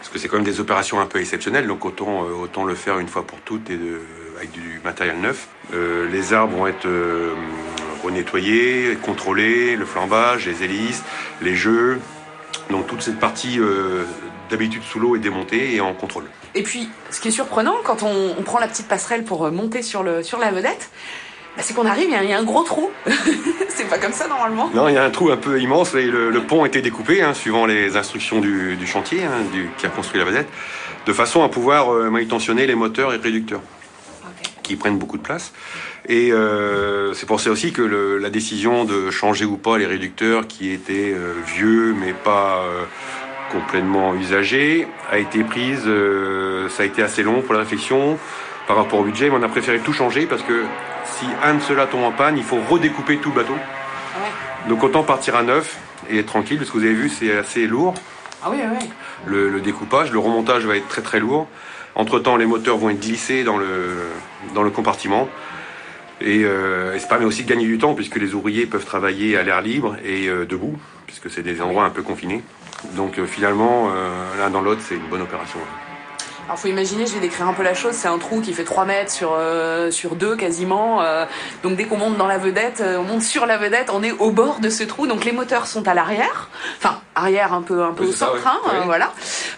Parce 0.00 0.08
que 0.08 0.18
c'est 0.18 0.28
quand 0.28 0.36
même 0.36 0.44
des 0.44 0.60
opérations 0.60 0.98
un 0.98 1.06
peu 1.06 1.20
exceptionnelles, 1.20 1.66
donc 1.66 1.84
autant, 1.84 2.24
euh, 2.24 2.32
autant 2.32 2.64
le 2.64 2.74
faire 2.74 2.98
une 2.98 3.08
fois 3.08 3.26
pour 3.26 3.38
toutes 3.40 3.70
et 3.70 3.78
avec 4.40 4.52
du 4.52 4.80
matériel 4.82 5.20
neuf. 5.20 5.48
Euh, 5.74 6.08
les 6.08 6.32
arbres 6.32 6.56
vont 6.56 6.66
être 6.66 6.86
euh, 6.86 7.34
renettoyés, 8.02 8.96
contrôlés, 9.02 9.76
le 9.76 9.84
flambage, 9.84 10.46
les 10.46 10.62
hélices, 10.64 11.02
les 11.42 11.54
jeux. 11.54 12.00
Donc 12.70 12.86
toute 12.86 13.02
cette 13.02 13.20
partie 13.20 13.60
euh, 13.60 14.04
d'habitude 14.48 14.82
sous 14.82 14.98
l'eau 14.98 15.14
est 15.14 15.18
démontée 15.18 15.74
et 15.74 15.80
en 15.82 15.92
contrôle. 15.92 16.24
Et 16.54 16.62
puis, 16.62 16.88
ce 17.10 17.20
qui 17.20 17.28
est 17.28 17.32
surprenant, 17.32 17.76
quand 17.84 18.02
on, 18.02 18.34
on 18.38 18.42
prend 18.42 18.58
la 18.58 18.66
petite 18.66 18.88
passerelle 18.88 19.24
pour 19.24 19.50
monter 19.52 19.82
sur, 19.82 20.02
le, 20.02 20.22
sur 20.22 20.38
la 20.38 20.50
vedette, 20.50 20.90
bah, 21.56 21.62
c'est 21.64 21.74
qu'on 21.74 21.86
arrive, 21.86 22.08
il 22.08 22.12
y, 22.12 22.16
a- 22.16 22.22
il 22.24 22.30
y 22.30 22.32
a 22.32 22.38
un 22.38 22.44
gros 22.44 22.62
trou. 22.62 22.90
c'est 23.68 23.88
pas 23.88 23.98
comme 23.98 24.12
ça 24.12 24.28
normalement. 24.28 24.70
Non, 24.74 24.88
il 24.88 24.94
y 24.94 24.98
a 24.98 25.04
un 25.04 25.10
trou 25.10 25.30
un 25.30 25.36
peu 25.36 25.60
immense 25.60 25.94
et 25.94 26.04
le, 26.06 26.30
le 26.30 26.40
pont 26.42 26.62
a 26.64 26.66
été 26.66 26.80
découpé 26.82 27.22
hein, 27.22 27.34
suivant 27.34 27.66
les 27.66 27.96
instructions 27.96 28.40
du, 28.40 28.76
du 28.76 28.86
chantier 28.86 29.24
hein, 29.24 29.42
du- 29.52 29.68
qui 29.76 29.86
a 29.86 29.88
construit 29.88 30.18
la 30.18 30.24
vedette, 30.26 30.48
de 31.06 31.12
façon 31.12 31.42
à 31.42 31.48
pouvoir 31.48 31.92
euh, 31.92 32.10
manutentionner 32.10 32.66
les 32.66 32.74
moteurs 32.74 33.12
et 33.12 33.16
réducteurs 33.16 33.60
qui 34.62 34.76
prennent 34.76 34.98
beaucoup 34.98 35.18
de 35.18 35.22
place. 35.22 35.52
Et 36.08 36.32
euh, 36.32 37.12
c'est 37.14 37.26
pour 37.26 37.40
ça 37.40 37.50
aussi 37.50 37.72
que 37.72 37.82
le- 37.82 38.18
la 38.18 38.30
décision 38.30 38.84
de 38.84 39.10
changer 39.10 39.44
ou 39.44 39.56
pas 39.56 39.76
les 39.78 39.86
réducteurs 39.86 40.46
qui 40.46 40.70
étaient 40.72 41.12
euh, 41.14 41.34
vieux 41.56 41.94
mais 41.98 42.12
pas 42.12 42.62
euh, 42.62 42.84
complètement 43.52 44.14
usagés 44.14 44.86
a 45.10 45.18
été 45.18 45.42
prise. 45.42 45.82
ça 46.68 46.84
a 46.84 46.86
été 46.86 47.02
assez 47.02 47.24
long 47.24 47.42
pour 47.42 47.54
la 47.54 47.60
réflexion 47.60 48.16
par 48.70 48.76
rapport 48.76 49.00
au 49.00 49.02
budget, 49.02 49.30
mais 49.30 49.36
on 49.36 49.42
a 49.42 49.48
préféré 49.48 49.80
tout 49.80 49.92
changer 49.92 50.26
parce 50.26 50.42
que 50.42 50.64
si 51.04 51.26
un 51.42 51.54
de 51.54 51.60
ceux-là 51.60 51.86
tombe 51.86 52.04
en 52.04 52.12
panne, 52.12 52.38
il 52.38 52.44
faut 52.44 52.60
redécouper 52.68 53.16
tout 53.16 53.30
le 53.30 53.34
bateau. 53.34 53.56
Donc 54.68 54.84
autant 54.84 55.02
partir 55.02 55.34
à 55.34 55.42
neuf 55.42 55.76
et 56.08 56.20
être 56.20 56.26
tranquille, 56.26 56.56
parce 56.56 56.70
que 56.70 56.78
vous 56.78 56.84
avez 56.84 56.94
vu, 56.94 57.08
c'est 57.08 57.36
assez 57.36 57.66
lourd. 57.66 57.94
Ah 58.44 58.48
oui, 58.48 58.58
oui. 58.62 58.88
Le, 59.26 59.48
le 59.48 59.60
découpage, 59.60 60.12
le 60.12 60.20
remontage 60.20 60.66
va 60.66 60.76
être 60.76 60.86
très 60.86 61.02
très 61.02 61.18
lourd. 61.18 61.48
Entre-temps, 61.96 62.36
les 62.36 62.46
moteurs 62.46 62.76
vont 62.76 62.90
être 62.90 63.00
glissés 63.00 63.42
dans 63.42 63.56
le, 63.56 63.66
dans 64.54 64.62
le 64.62 64.70
compartiment. 64.70 65.28
Et, 66.20 66.44
euh, 66.44 66.94
et 66.94 67.00
ça 67.00 67.08
permet 67.08 67.24
aussi 67.24 67.42
de 67.42 67.48
gagner 67.48 67.66
du 67.66 67.76
temps, 67.76 67.94
puisque 67.94 68.18
les 68.18 68.34
ouvriers 68.34 68.66
peuvent 68.66 68.84
travailler 68.84 69.36
à 69.36 69.42
l'air 69.42 69.62
libre 69.62 69.96
et 70.04 70.28
euh, 70.28 70.46
debout, 70.46 70.78
puisque 71.08 71.28
c'est 71.28 71.42
des 71.42 71.60
endroits 71.60 71.86
un 71.86 71.90
peu 71.90 72.02
confinés. 72.02 72.44
Donc 72.94 73.18
euh, 73.18 73.26
finalement, 73.26 73.88
euh, 73.88 74.38
l'un 74.38 74.50
dans 74.50 74.60
l'autre, 74.60 74.82
c'est 74.84 74.94
une 74.94 75.08
bonne 75.08 75.22
opération. 75.22 75.58
Alors 76.46 76.58
faut 76.58 76.66
imaginer, 76.68 77.06
je 77.06 77.14
vais 77.14 77.20
décrire 77.20 77.46
un 77.46 77.52
peu 77.52 77.62
la 77.62 77.74
chose, 77.74 77.92
c'est 77.94 78.08
un 78.08 78.18
trou 78.18 78.40
qui 78.40 78.52
fait 78.52 78.64
3 78.64 78.84
mètres 78.84 79.12
sur, 79.12 79.34
euh, 79.38 79.92
sur 79.92 80.16
2 80.16 80.34
quasiment. 80.34 81.00
euh, 81.00 81.24
donc 81.62 81.76
dès 81.76 81.84
qu'on 81.84 81.96
monte 81.96 82.16
dans 82.16 82.26
la 82.26 82.38
vedette, 82.38 82.80
euh, 82.80 82.98
on 82.98 83.04
monte 83.04 83.22
sur 83.22 83.46
la 83.46 83.56
vedette, 83.56 83.88
on 83.92 84.02
est 84.02 84.10
au 84.10 84.32
bord 84.32 84.58
de 84.58 84.68
ce 84.68 84.82
trou. 84.82 85.06
Donc 85.06 85.24
les 85.24 85.30
moteurs 85.30 85.68
sont 85.68 85.86
à 85.86 85.94
l'arrière, 85.94 86.48
enfin 86.78 87.00
arrière 87.14 87.52
un 87.52 87.62
peu, 87.62 87.84
un 87.84 87.92
peu 87.92 88.02
Oui, 88.02 88.10
au 88.10 88.12
ça, 88.12 88.26
centre, 88.26 88.46
hein, 88.48 88.82
voilà. 88.84 89.12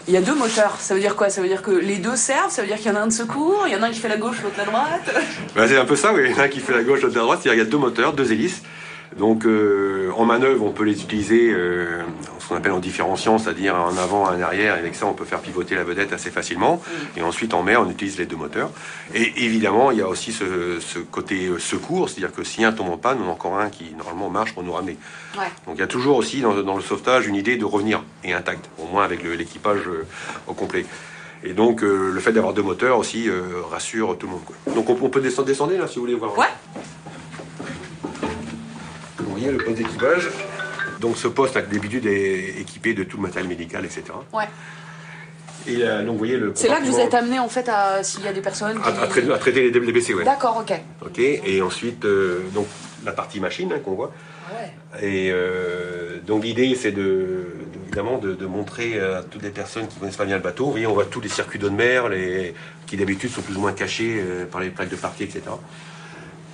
Il 0.07 0.13
y 0.13 0.17
a 0.17 0.21
deux 0.21 0.35
moteurs, 0.35 0.75
ça 0.79 0.93
veut 0.93 0.99
dire 0.99 1.15
quoi? 1.15 1.29
Ça 1.29 1.41
veut 1.41 1.47
dire 1.47 1.63
que 1.63 1.71
les 1.71 1.97
deux 1.97 2.15
servent, 2.15 2.51
ça 2.51 2.61
veut 2.61 2.67
dire 2.67 2.77
qu'il 2.77 2.87
y 2.87 2.91
en 2.91 2.95
a 2.95 3.01
un 3.01 3.07
de 3.07 3.11
secours, 3.13 3.63
il 3.65 3.73
y 3.73 3.75
en 3.75 3.81
a 3.81 3.87
un 3.87 3.91
qui 3.91 3.99
fait 3.99 4.09
la 4.09 4.17
gauche, 4.17 4.37
l'autre 4.43 4.55
la 4.59 4.65
droite. 4.65 5.15
Bah, 5.55 5.67
c'est 5.67 5.77
un 5.77 5.85
peu 5.85 5.95
ça, 5.95 6.13
oui. 6.13 6.21
Il 6.25 6.31
y 6.31 6.35
en 6.35 6.39
a 6.39 6.43
un 6.43 6.47
qui 6.47 6.59
fait 6.59 6.73
la 6.73 6.83
gauche, 6.83 7.01
l'autre 7.01 7.15
la 7.15 7.21
droite. 7.21 7.39
C'est-à-dire, 7.41 7.63
Il 7.63 7.65
y 7.65 7.67
a 7.67 7.71
deux 7.71 7.77
moteurs, 7.79 8.13
deux 8.13 8.31
hélices. 8.31 8.61
Donc, 9.17 9.45
euh, 9.45 10.09
en 10.17 10.25
manœuvre, 10.25 10.65
on 10.65 10.71
peut 10.71 10.83
les 10.83 11.01
utiliser, 11.01 11.51
euh, 11.51 12.01
ce 12.39 12.47
qu'on 12.47 12.55
appelle 12.55 12.71
en 12.71 12.79
différenciant, 12.79 13.37
c'est-à-dire 13.37 13.75
en 13.75 13.95
avant, 13.97 14.23
en 14.23 14.41
arrière. 14.41 14.75
Et 14.75 14.79
avec 14.79 14.95
ça, 14.95 15.05
on 15.05 15.13
peut 15.13 15.25
faire 15.25 15.39
pivoter 15.39 15.75
la 15.75 15.83
vedette 15.83 16.13
assez 16.13 16.31
facilement. 16.31 16.81
Et 17.15 17.21
ensuite, 17.21 17.53
en 17.53 17.63
mer, 17.63 17.81
on 17.81 17.89
utilise 17.89 18.17
les 18.17 18.25
deux 18.25 18.35
moteurs. 18.35 18.71
Et 19.13 19.45
évidemment, 19.45 19.91
il 19.91 19.99
y 19.99 20.01
a 20.01 20.07
aussi 20.07 20.31
ce, 20.31 20.79
ce 20.79 20.99
côté 20.99 21.47
euh, 21.47 21.59
secours, 21.59 22.09
c'est-à-dire 22.09 22.35
que 22.35 22.43
si 22.43 22.63
un 22.63 22.71
tombe 22.71 22.89
en 22.89 22.97
panne, 22.97 23.19
on 23.23 23.29
a 23.29 23.31
encore 23.31 23.59
un 23.59 23.69
qui, 23.69 23.93
normalement, 23.97 24.29
marche 24.29 24.53
pour 24.53 24.63
nous 24.63 24.73
ramener. 24.73 24.97
Ouais. 25.37 25.45
Donc, 25.67 25.75
il 25.75 25.79
y 25.79 25.83
a 25.83 25.87
toujours 25.87 26.17
aussi 26.17 26.41
dans, 26.41 26.61
dans 26.61 26.75
le 26.75 26.81
sauvetage 26.81 27.27
une 27.27 27.35
idée 27.35 27.57
de 27.57 27.65
revenir 27.65 28.03
et 28.23 28.33
intact, 28.33 28.69
au 28.79 28.87
moins 28.87 29.03
avec 29.03 29.23
l'équipage 29.23 29.81
euh, 29.87 30.05
au 30.47 30.53
complet. 30.53 30.85
Et 31.43 31.53
donc, 31.53 31.81
le 31.81 32.17
fait 32.21 32.31
d'avoir 32.31 32.53
deux 32.53 32.61
moteurs 32.61 32.97
aussi 32.97 33.29
rassure 33.69 34.17
tout 34.17 34.27
le 34.27 34.31
monde. 34.31 34.43
quoi. 34.45 34.73
Donc, 34.73 34.89
on, 34.89 34.97
on 35.01 35.09
peut 35.09 35.19
descendre, 35.19 35.45
descendre 35.45 35.77
là, 35.77 35.89
si 35.89 35.95
vous 35.95 36.01
voulez 36.01 36.15
voir. 36.15 36.37
Ouais. 36.37 36.47
Vous 39.33 39.39
voyez 39.39 39.51
le 39.57 39.63
poste 39.63 39.77
d'équipage. 39.77 40.29
Donc, 40.99 41.17
ce 41.17 41.27
poste, 41.27 41.55
d'habitude, 41.55 42.05
est 42.05 42.59
équipé 42.61 42.93
de 42.93 43.03
tout 43.03 43.17
le 43.17 43.23
matériel 43.23 43.49
médical, 43.49 43.83
etc. 43.83 44.03
Ouais. 44.31 44.45
Et 45.67 45.77
euh, 45.81 45.99
donc, 46.03 46.13
vous 46.13 46.17
voyez 46.19 46.37
le. 46.37 46.51
C'est 46.55 46.67
là 46.67 46.79
que 46.79 46.85
vous 46.85 46.99
êtes 46.99 47.13
amené 47.13 47.39
en 47.39 47.47
fait 47.49 47.67
à 47.69 48.03
s'il 48.03 48.23
y 48.23 48.27
a 48.27 48.33
des 48.33 48.41
personnes 48.41 48.79
qui. 48.81 48.87
à, 48.89 49.01
à 49.03 49.07
traiter, 49.07 49.31
à 49.33 49.37
traiter 49.37 49.71
les, 49.71 49.79
les 49.79 49.91
blessés, 49.91 50.13
ouais. 50.13 50.23
D'accord, 50.23 50.57
ok. 50.61 50.77
Ok. 51.05 51.19
Et 51.19 51.61
ensuite, 51.61 52.05
euh, 52.05 52.41
donc, 52.53 52.67
la 53.05 53.11
partie 53.11 53.39
machine 53.39 53.71
hein, 53.73 53.79
qu'on 53.83 53.93
voit. 53.95 54.11
Ouais. 54.51 55.01
Et 55.01 55.29
euh, 55.31 56.19
donc 56.27 56.43
l'idée, 56.43 56.75
c'est 56.75 56.91
de, 56.91 57.01
de- 57.01 57.47
évidemment 57.87 58.17
de, 58.19 58.33
de 58.35 58.45
montrer 58.45 58.99
à 58.99 59.23
toutes 59.23 59.41
les 59.41 59.49
personnes 59.49 59.87
qui 59.87 59.97
connaissent 59.99 60.17
pas 60.17 60.25
bien 60.25 60.35
le 60.37 60.43
bateau. 60.43 60.65
Vous 60.65 60.71
voyez, 60.71 60.85
on 60.87 60.93
voit 60.93 61.05
tous 61.05 61.21
les 61.21 61.29
circuits 61.29 61.57
d'eau 61.59 61.69
de 61.69 61.75
mer, 61.75 62.07
les, 62.09 62.53
qui 62.85 62.95
d'habitude 62.97 63.31
sont 63.31 63.41
plus 63.41 63.55
ou 63.55 63.61
moins 63.61 63.71
cachés 63.73 64.17
euh, 64.19 64.45
par 64.45 64.61
les 64.61 64.69
plaques 64.69 64.89
de 64.89 64.95
parquet, 64.95 65.23
etc. 65.23 65.41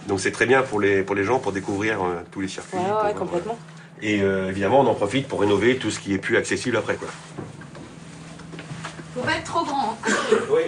Donc 0.09 0.19
c'est 0.19 0.31
très 0.31 0.47
bien 0.47 0.63
pour 0.63 0.79
les, 0.81 1.03
pour 1.03 1.15
les 1.15 1.23
gens 1.23 1.37
pour 1.39 1.51
découvrir 1.51 2.01
euh, 2.03 2.15
tous 2.31 2.41
les 2.41 2.47
circuits. 2.47 2.77
Ouais, 2.79 3.11
euh, 3.11 3.13
complètement. 3.13 3.57
Et 4.01 4.21
euh, 4.23 4.49
évidemment, 4.49 4.81
on 4.81 4.87
en 4.87 4.95
profite 4.95 5.27
pour 5.27 5.39
rénover 5.41 5.77
tout 5.77 5.91
ce 5.91 5.99
qui 5.99 6.13
est 6.13 6.17
plus 6.17 6.35
accessible 6.35 6.75
après. 6.77 6.95
Quoi. 6.95 7.07
Faut 9.15 9.21
pas 9.21 9.33
être 9.33 9.43
trop 9.43 9.63
grand. 9.63 9.97
Oui. 10.51 10.63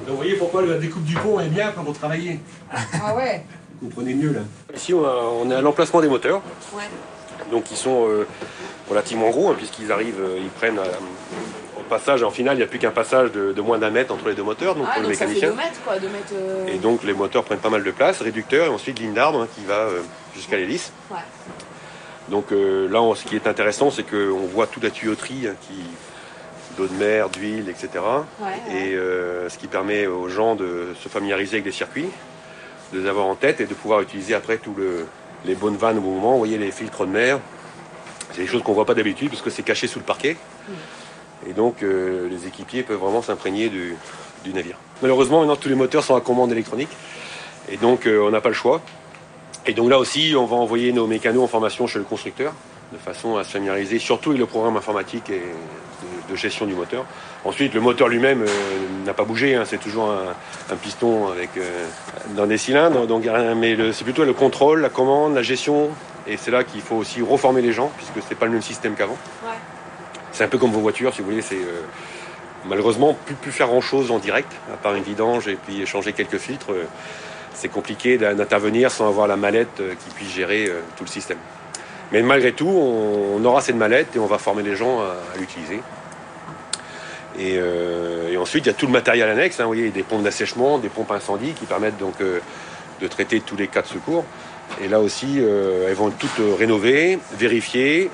Donc 0.00 0.08
vous 0.08 0.16
voyez 0.16 0.34
pourquoi 0.34 0.62
la 0.62 0.78
découpe 0.78 1.04
du 1.04 1.14
pont 1.14 1.38
est 1.40 1.48
bien 1.48 1.72
quand 1.72 1.82
vous 1.82 1.92
travaillez. 1.92 2.40
Ah 2.72 3.14
ouais. 3.14 3.44
Vous 3.82 3.88
comprenez 3.88 4.14
mieux 4.14 4.32
là. 4.32 4.40
Ici, 4.74 4.94
on, 4.94 5.04
a- 5.04 5.30
on 5.42 5.50
est 5.50 5.54
à 5.54 5.60
l'emplacement 5.60 6.00
des 6.00 6.08
moteurs. 6.08 6.40
Ouais. 6.74 6.84
Donc 7.50 7.70
ils 7.70 7.76
sont 7.76 8.06
euh, 8.08 8.26
relativement 8.88 9.30
gros, 9.30 9.50
hein, 9.50 9.54
puisqu'ils 9.56 9.90
arrivent, 9.92 10.20
euh, 10.20 10.38
ils 10.40 10.48
prennent 10.48 10.78
euh, 10.78 10.84
passage, 11.84 12.22
en 12.22 12.30
finale, 12.30 12.54
il 12.54 12.58
n'y 12.58 12.62
a 12.64 12.66
plus 12.66 12.78
qu'un 12.78 12.90
passage 12.90 13.30
de, 13.32 13.52
de 13.52 13.60
moins 13.60 13.78
d'un 13.78 13.90
mètre 13.90 14.12
entre 14.12 14.28
les 14.28 14.34
deux 14.34 14.42
moteurs, 14.42 14.74
donc 14.74 14.86
Ah, 14.88 14.94
pour 14.94 15.02
le 15.02 15.08
donc 15.08 15.16
ça 15.16 15.26
fait 15.26 15.34
mécanicien. 15.34 15.50
2 15.50 15.56
mètres 15.56 15.80
quoi, 15.84 15.98
2 15.98 16.08
mètres. 16.08 16.32
euh, 16.34 16.66
Et 16.68 16.78
donc 16.78 17.02
les 17.04 17.12
moteurs 17.14 17.44
prennent 17.44 17.58
pas 17.58 17.70
mal 17.70 17.82
de 17.84 17.90
place, 17.90 18.20
réducteur, 18.20 18.66
et 18.66 18.68
ensuite 18.68 18.98
ligne 18.98 19.14
d'arbre 19.14 19.42
hein, 19.42 19.48
qui 19.54 19.64
va 19.64 19.74
euh, 19.74 20.00
jusqu'à 20.34 20.56
l'hélice. 20.56 20.92
Ouais. 21.10 21.18
Donc 22.28 22.52
euh, 22.52 22.88
là, 22.88 23.02
on- 23.02 23.14
ce 23.14 23.24
qui 23.24 23.36
est 23.36 23.46
intéressant, 23.46 23.90
c'est 23.90 24.02
qu'on 24.04 24.46
voit 24.52 24.66
toute 24.66 24.82
la 24.84 24.90
tuyauterie 24.90 25.46
hein, 25.48 25.54
qui 25.62 25.74
d'eau 26.76 26.86
de 26.88 26.94
mer, 26.94 27.28
d'huile, 27.30 27.68
etc. 27.68 27.88
Ouais, 28.40 28.46
ouais. 28.68 28.80
Et 28.80 28.96
ce 29.48 29.56
qui 29.58 29.68
permet 29.68 30.08
aux 30.08 30.28
gens 30.28 30.56
de 30.56 30.88
se 31.00 31.08
familiariser 31.08 31.56
avec 31.58 31.66
les 31.66 31.70
circuits, 31.72 32.08
de 32.92 32.98
les 33.00 33.08
avoir 33.08 33.26
en 33.26 33.36
tête 33.36 33.60
et 33.60 33.66
de 33.66 33.74
pouvoir 33.74 34.00
utiliser 34.00 34.34
après 34.34 34.56
tous 34.56 34.74
le, 34.74 35.06
les 35.44 35.54
bonnes 35.54 35.76
vannes 35.76 35.98
au 35.98 36.00
moment. 36.00 36.32
Vous 36.32 36.38
voyez 36.38 36.58
les 36.58 36.72
filtres 36.72 37.06
de 37.06 37.12
mer, 37.12 37.38
c'est 38.32 38.40
des 38.42 38.48
choses 38.48 38.64
qu'on 38.64 38.72
voit 38.72 38.86
pas 38.86 38.94
d'habitude 38.94 39.28
parce 39.30 39.40
que 39.42 39.50
c'est 39.50 39.62
caché 39.62 39.86
sous 39.86 40.00
le 40.00 40.04
parquet. 40.04 40.36
Et 41.48 41.52
donc 41.52 41.82
euh, 41.82 42.28
les 42.28 42.46
équipiers 42.46 42.82
peuvent 42.82 42.98
vraiment 42.98 43.22
s'imprégner 43.22 43.68
du, 43.68 43.96
navire. 44.52 44.76
Malheureusement, 45.00 45.40
maintenant 45.40 45.56
tous 45.56 45.68
les 45.68 45.74
moteurs 45.74 46.04
sont 46.04 46.16
à 46.16 46.20
commande 46.20 46.52
électronique 46.52 46.90
et 47.70 47.76
donc 47.76 48.06
euh, 48.06 48.26
on 48.26 48.30
n'a 48.30 48.40
pas 48.40 48.50
le 48.50 48.54
choix. 48.54 48.82
Et 49.66 49.72
donc 49.72 49.88
là 49.88 49.98
aussi, 49.98 50.34
on 50.36 50.44
va 50.44 50.56
envoyer 50.56 50.92
nos 50.92 51.06
mécanos 51.06 51.42
en 51.42 51.48
formation 51.48 51.86
chez 51.86 51.98
le 51.98 52.04
constructeur 52.04 52.52
de 52.92 52.98
façon 52.98 53.36
à 53.36 53.44
se 53.44 53.50
familiariser 53.50 53.98
surtout 53.98 54.30
avec 54.30 54.40
le 54.40 54.46
programme 54.46 54.76
informatique 54.76 55.30
et 55.30 55.40
de, 56.28 56.36
gestion 56.36 56.66
du 56.66 56.74
moteur. 56.74 57.06
Ensuite, 57.44 57.72
le 57.74 57.80
moteur 57.80 58.08
lui-même 58.08 58.42
euh, 58.42 58.46
n'a 59.06 59.14
pas 59.14 59.24
bougé, 59.24 59.54
hein, 59.54 59.64
c'est 59.64 59.78
toujours 59.78 60.10
un, 60.10 60.76
piston 60.76 61.28
avec 61.28 61.50
dans 62.36 62.46
des 62.46 62.58
cylindres. 62.58 63.06
Donc, 63.06 63.24
mais 63.56 63.76
c'est 63.92 64.04
plutôt 64.04 64.24
le 64.24 64.34
contrôle, 64.34 64.80
la 64.80 64.90
commande, 64.90 65.34
la 65.34 65.42
gestion, 65.42 65.90
et 66.26 66.36
c'est 66.36 66.50
là 66.50 66.64
qu'il 66.64 66.80
faut 66.80 66.96
aussi 66.96 67.22
reformer 67.22 67.62
les 67.62 67.72
gens 67.72 67.90
puisque 67.96 68.26
c'est 68.28 68.34
pas 68.34 68.46
le 68.46 68.52
même 68.52 68.62
système 68.62 68.94
qu'avant. 68.94 69.16
Ouais. 69.44 69.73
C'est 70.34 70.42
un 70.42 70.48
peu 70.48 70.58
comme 70.58 70.72
vos 70.72 70.80
voitures, 70.80 71.14
si 71.14 71.20
vous 71.20 71.30
voulez. 71.30 71.42
C'est 71.42 71.54
euh, 71.54 71.82
malheureusement 72.66 73.16
plus 73.24 73.36
plus 73.36 73.52
faire 73.52 73.68
grand 73.68 73.80
chose 73.80 74.10
en 74.10 74.18
direct, 74.18 74.50
à 74.72 74.76
part 74.76 74.96
une 74.96 75.04
vidange 75.04 75.46
et 75.46 75.54
puis 75.54 75.86
changer 75.86 76.12
quelques 76.12 76.38
filtres. 76.38 76.72
euh, 76.72 76.84
c'est 77.56 77.68
compliqué 77.68 78.18
d'intervenir 78.18 78.90
sans 78.90 79.06
avoir 79.08 79.28
la 79.28 79.36
mallette 79.36 79.78
euh, 79.78 79.94
qui 79.94 80.10
puisse 80.12 80.34
gérer 80.34 80.68
tout 80.96 81.04
le 81.04 81.08
système. 81.08 81.38
Mais 82.10 82.20
malgré 82.20 82.50
tout, 82.50 82.68
on, 82.68 83.44
aura 83.44 83.60
cette 83.60 83.76
mallette 83.76 84.16
et 84.16 84.18
on 84.18 84.26
va 84.26 84.38
former 84.38 84.64
les 84.64 84.74
gens 84.74 85.00
à, 85.02 85.38
l'utiliser. 85.38 85.80
Et, 87.38 87.60
ensuite, 88.36 88.64
il 88.64 88.68
y 88.68 88.70
a 88.70 88.74
tout 88.74 88.86
le 88.86 88.92
matériel 88.92 89.28
annexe. 89.28 89.60
hein, 89.60 89.64
vous 89.64 89.68
voyez, 89.68 89.90
des 89.90 90.02
pompes 90.02 90.24
d'assèchement, 90.24 90.78
des 90.78 90.88
pompes 90.88 91.12
incendie 91.12 91.52
qui 91.52 91.64
permettent 91.64 91.96
donc 91.98 92.14
de 92.18 93.08
traiter 93.08 93.40
tous 93.40 93.56
les 93.56 93.68
cas 93.68 93.82
de 93.82 93.86
secours. 93.86 94.24
Et 94.82 94.88
là 94.88 95.00
aussi, 95.00 95.38
elles 95.38 95.94
vont 95.94 96.08
être 96.08 96.18
toutes 96.18 96.58
rénovées, 96.58 97.18
vérifiées. 97.38 98.10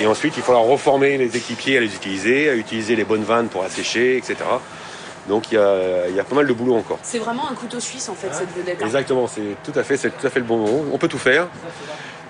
Et 0.00 0.06
ensuite, 0.06 0.34
il 0.36 0.42
faudra 0.42 0.60
reformer 0.60 1.16
les 1.16 1.36
équipiers 1.36 1.78
à 1.78 1.80
les 1.80 1.94
utiliser, 1.94 2.50
à 2.50 2.54
utiliser 2.54 2.96
les 2.96 3.04
bonnes 3.04 3.22
vannes 3.24 3.48
pour 3.48 3.62
assécher, 3.64 4.16
etc. 4.18 4.36
Donc 5.28 5.50
il 5.50 5.54
y 5.54 5.58
a, 5.58 6.08
il 6.08 6.14
y 6.14 6.20
a 6.20 6.24
pas 6.24 6.36
mal 6.36 6.46
de 6.46 6.52
boulot 6.52 6.76
encore. 6.76 6.98
C'est 7.02 7.18
vraiment 7.18 7.50
un 7.50 7.54
couteau 7.54 7.80
suisse 7.80 8.08
en 8.08 8.14
fait 8.14 8.28
cette 8.32 8.54
vedette. 8.56 8.78
hein. 8.80 8.84
Exactement, 8.86 9.26
c'est 9.26 9.56
tout 9.64 9.76
à 9.76 9.82
fait, 9.82 9.96
c'est 9.96 10.10
tout 10.10 10.26
à 10.26 10.30
fait 10.30 10.38
le 10.38 10.44
bon 10.44 10.58
mot. 10.58 10.84
On 10.92 10.98
peut 10.98 11.08
tout 11.08 11.18
faire. 11.18 11.48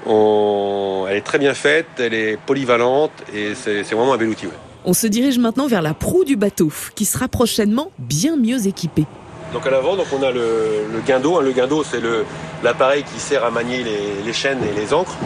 On- 0.06 1.06
Elle 1.08 1.18
est 1.18 1.22
très 1.22 1.38
bien 1.38 1.54
faite, 1.54 1.86
elle 1.98 2.14
est 2.14 2.36
polyvalente 2.36 3.12
et 3.34 3.54
c'est 3.54 3.82
vraiment 3.82 4.14
un 4.14 4.16
bel 4.16 4.28
outil. 4.28 4.46
ouais. 4.46 4.52
On 4.84 4.92
se 4.92 5.06
dirige 5.08 5.38
maintenant 5.38 5.66
vers 5.66 5.82
la 5.82 5.94
proue 5.94 6.24
du 6.24 6.36
bateau, 6.36 6.70
qui 6.94 7.04
sera 7.04 7.26
prochainement 7.28 7.90
bien 7.98 8.36
mieux 8.36 8.66
équipée. 8.66 9.04
Donc 9.52 9.66
à 9.66 9.70
l'avant, 9.70 9.96
donc 9.96 10.06
on 10.12 10.22
a 10.22 10.30
le, 10.30 10.86
le 10.92 11.00
guindeau. 11.00 11.36
hein. 11.38 11.42
Le 11.42 11.52
guindeau, 11.52 11.84
c'est 11.84 12.00
le- 12.00 12.24
l'appareil 12.66 13.04
qui 13.04 13.20
sert 13.20 13.44
à 13.44 13.50
manier 13.50 13.84
les, 14.24 14.32
chaînes 14.32 14.58
et 14.64 14.78
les 14.78 14.92
ancres, 14.92 15.16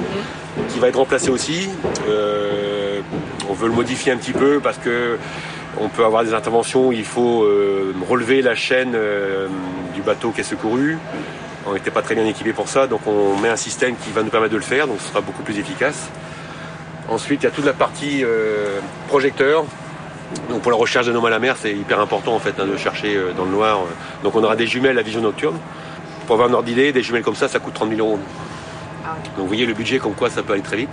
qui 0.69 0.79
va 0.79 0.89
être 0.89 0.99
remplacé 0.99 1.31
aussi. 1.31 1.71
Euh, 2.07 3.01
on 3.49 3.55
veut 3.55 3.67
le 3.67 3.75
modifier 3.75 4.13
un 4.13 4.19
petit 4.19 4.33
peu 4.35 4.61
parce 4.61 4.77
que 4.77 5.19
on 5.81 5.89
peut 5.89 6.05
avoir 6.05 6.23
des 6.23 6.35
interventions 6.35 6.89
où 6.89 6.93
il 6.93 7.05
faut 7.05 7.45
euh, 7.45 7.95
relever 8.09 8.43
la 8.43 8.55
chaîne 8.55 8.93
euh, 8.95 9.49
du 9.95 10.03
bateau 10.03 10.33
qui 10.33 10.43
est 10.43 10.45
secouru. 10.45 10.99
On 11.67 11.73
n'était 11.73 11.91
pas 11.91 12.03
très 12.03 12.15
bien 12.15 12.27
équipé 12.27 12.53
pour 12.53 12.69
ça, 12.69 12.87
donc 12.87 13.07
on 13.07 13.39
met 13.39 13.49
un 13.49 13.57
système 13.57 13.97
qui 13.97 14.11
va 14.11 14.23
nous 14.23 14.31
permettre 14.31 14.53
de 14.53 14.59
le 14.59 14.63
faire, 14.63 14.87
donc 14.87 15.01
ce 15.01 15.09
sera 15.09 15.23
beaucoup 15.23 15.43
plus 15.43 15.59
efficace. 15.59 16.11
Ensuite, 17.09 17.43
il 17.43 17.45
y 17.45 17.49
a 17.49 17.51
toute 17.51 17.67
la 17.67 17.73
partie 17.73 18.25
projecteur. 19.09 19.65
Donc 20.49 20.63
pour 20.63 20.71
la 20.71 20.79
recherche 20.79 21.07
d'anomalies 21.07 21.35
à 21.35 21.39
la 21.39 21.41
mer, 21.41 21.57
c'est 21.59 21.73
hyper 21.73 21.99
important 22.01 22.35
en 22.35 22.39
fait 22.39 22.55
hein, 22.61 22.67
de 22.67 22.77
chercher 22.77 23.19
dans 23.37 23.45
le 23.45 23.51
noir. 23.51 23.81
Donc 24.23 24.37
on 24.37 24.45
aura 24.45 24.57
des 24.57 24.67
jumelles 24.67 24.99
à 24.99 25.03
vision 25.03 25.21
nocturne. 25.21 25.59
Pour 26.27 26.35
avoir 26.35 26.49
un 26.49 26.53
ordre 26.55 26.67
d'idée, 26.67 26.93
des 26.93 27.03
jumelles 27.03 27.23
comme 27.23 27.35
ça, 27.35 27.49
ça 27.49 27.59
coûte 27.59 27.75
30 27.75 27.91
000 27.91 28.01
euros. 28.01 28.19
Ah. 29.05 29.17
Donc 29.37 29.43
vous 29.43 29.47
voyez 29.47 29.67
le 29.67 29.75
budget 29.75 29.99
comme 29.99 30.15
quoi 30.15 30.31
ça 30.31 30.43
peut 30.43 30.53
aller 30.53 30.63
très 30.63 30.77
vite. 30.77 30.91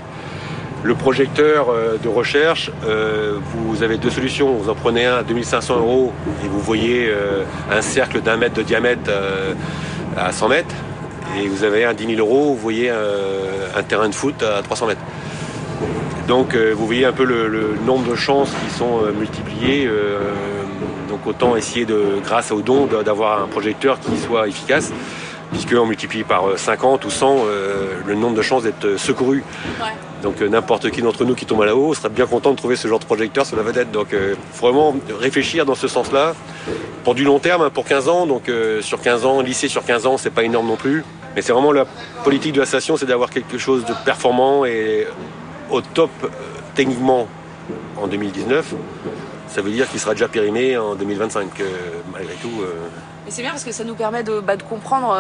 Le 0.83 0.93
projecteur 0.93 1.67
euh, 1.69 1.97
de 2.01 2.07
recherche, 2.07 2.71
euh, 2.85 3.39
vous 3.53 3.83
avez 3.83 3.97
deux 3.97 4.11
solutions. 4.11 4.53
Vous 4.53 4.69
en 4.69 4.75
prenez 4.75 5.05
un 5.05 5.17
à 5.17 5.23
2500 5.23 5.77
euros 5.77 6.13
et 6.45 6.47
vous 6.47 6.59
voyez 6.59 7.07
euh, 7.09 7.43
un 7.71 7.81
cercle 7.81 8.21
d'un 8.21 8.37
mètre 8.37 8.55
de 8.55 8.61
diamètre 8.61 9.09
euh, 9.09 9.53
à 10.15 10.31
100 10.31 10.49
mètres. 10.49 10.75
Et 11.39 11.47
vous 11.47 11.63
avez 11.63 11.83
un 11.83 11.93
10 11.93 12.15
000 12.15 12.19
euros, 12.19 12.53
vous 12.53 12.57
voyez 12.57 12.89
un 12.89 13.83
terrain 13.83 14.07
de 14.07 14.15
foot 14.15 14.41
à 14.41 14.61
300 14.63 14.87
mètres. 14.87 15.01
Donc 16.27 16.55
vous 16.55 16.85
voyez 16.85 17.05
un 17.05 17.11
peu 17.11 17.25
le, 17.25 17.47
le 17.47 17.77
nombre 17.85 18.09
de 18.09 18.15
chances 18.15 18.49
qui 18.49 18.73
sont 18.73 19.01
multipliées. 19.19 19.87
Euh, 21.27 21.29
autant 21.29 21.55
essayer 21.55 21.85
de, 21.85 22.03
grâce 22.23 22.51
au 22.51 22.61
don, 22.61 22.85
de- 22.85 23.03
d'avoir 23.03 23.41
un 23.43 23.47
projecteur 23.47 23.99
qui 23.99 24.17
soit 24.17 24.47
efficace, 24.47 24.91
puisqu'on 25.51 25.85
multiplie 25.85 26.23
par 26.23 26.47
euh, 26.49 26.57
50 26.57 27.05
ou 27.05 27.09
100 27.09 27.37
euh, 27.45 27.93
le 28.05 28.15
nombre 28.15 28.35
de 28.35 28.41
chances 28.41 28.63
d'être 28.63 28.85
euh, 28.85 28.97
secouru. 28.97 29.43
Ouais. 29.81 29.87
Donc 30.23 30.41
euh, 30.41 30.49
n'importe 30.49 30.89
qui 30.89 31.01
d'entre 31.01 31.25
nous 31.25 31.35
qui 31.35 31.45
tombe 31.45 31.61
à 31.61 31.65
la 31.65 31.75
haut 31.75 31.93
serait 31.93 32.09
bien 32.09 32.25
content 32.25 32.51
de 32.51 32.55
trouver 32.57 32.75
ce 32.75 32.87
genre 32.87 32.99
de 32.99 33.05
projecteur 33.05 33.45
sur 33.45 33.55
la 33.55 33.63
vedette. 33.63 33.91
Donc 33.91 34.13
euh, 34.13 34.33
faut 34.53 34.65
vraiment 34.67 34.95
réfléchir 35.19 35.65
dans 35.65 35.75
ce 35.75 35.87
sens-là. 35.87 36.33
Pour 37.03 37.13
du 37.15 37.23
long 37.23 37.39
terme, 37.39 37.61
hein, 37.61 37.69
pour 37.73 37.85
15 37.85 38.09
ans, 38.09 38.25
donc 38.25 38.49
euh, 38.49 38.81
sur 38.81 38.99
15 38.99 39.25
ans, 39.25 39.41
lycée 39.41 39.67
sur 39.69 39.85
15 39.85 40.05
ans, 40.07 40.17
c'est 40.17 40.31
pas 40.31 40.43
énorme 40.43 40.67
non 40.67 40.75
plus. 40.75 41.03
Mais 41.35 41.41
c'est 41.43 41.53
vraiment 41.53 41.71
la 41.71 41.85
politique 42.23 42.53
de 42.53 42.59
la 42.59 42.65
station, 42.65 42.97
c'est 42.97 43.05
d'avoir 43.05 43.29
quelque 43.29 43.57
chose 43.59 43.85
de 43.85 43.93
performant 44.05 44.65
et 44.65 45.07
au 45.69 45.81
top 45.81 46.09
euh, 46.23 46.27
techniquement 46.73 47.27
en 48.01 48.07
2019. 48.07 48.73
Ça 49.57 49.63
veut 49.63 49.71
dire 49.71 49.89
qu'il 49.89 49.99
sera 49.99 50.13
déjà 50.13 50.27
périmé 50.27 50.77
en 50.77 50.93
2025, 50.93 51.49
malgré 52.13 52.35
tout. 52.35 52.61
Mais 53.25 53.31
c'est 53.31 53.41
bien 53.41 53.49
parce 53.49 53.63
que 53.63 53.71
ça 53.71 53.83
nous 53.83 53.95
permet 53.95 54.21
de, 54.21 54.39
bah, 54.39 54.55
de 54.55 54.61
comprendre 54.61 55.17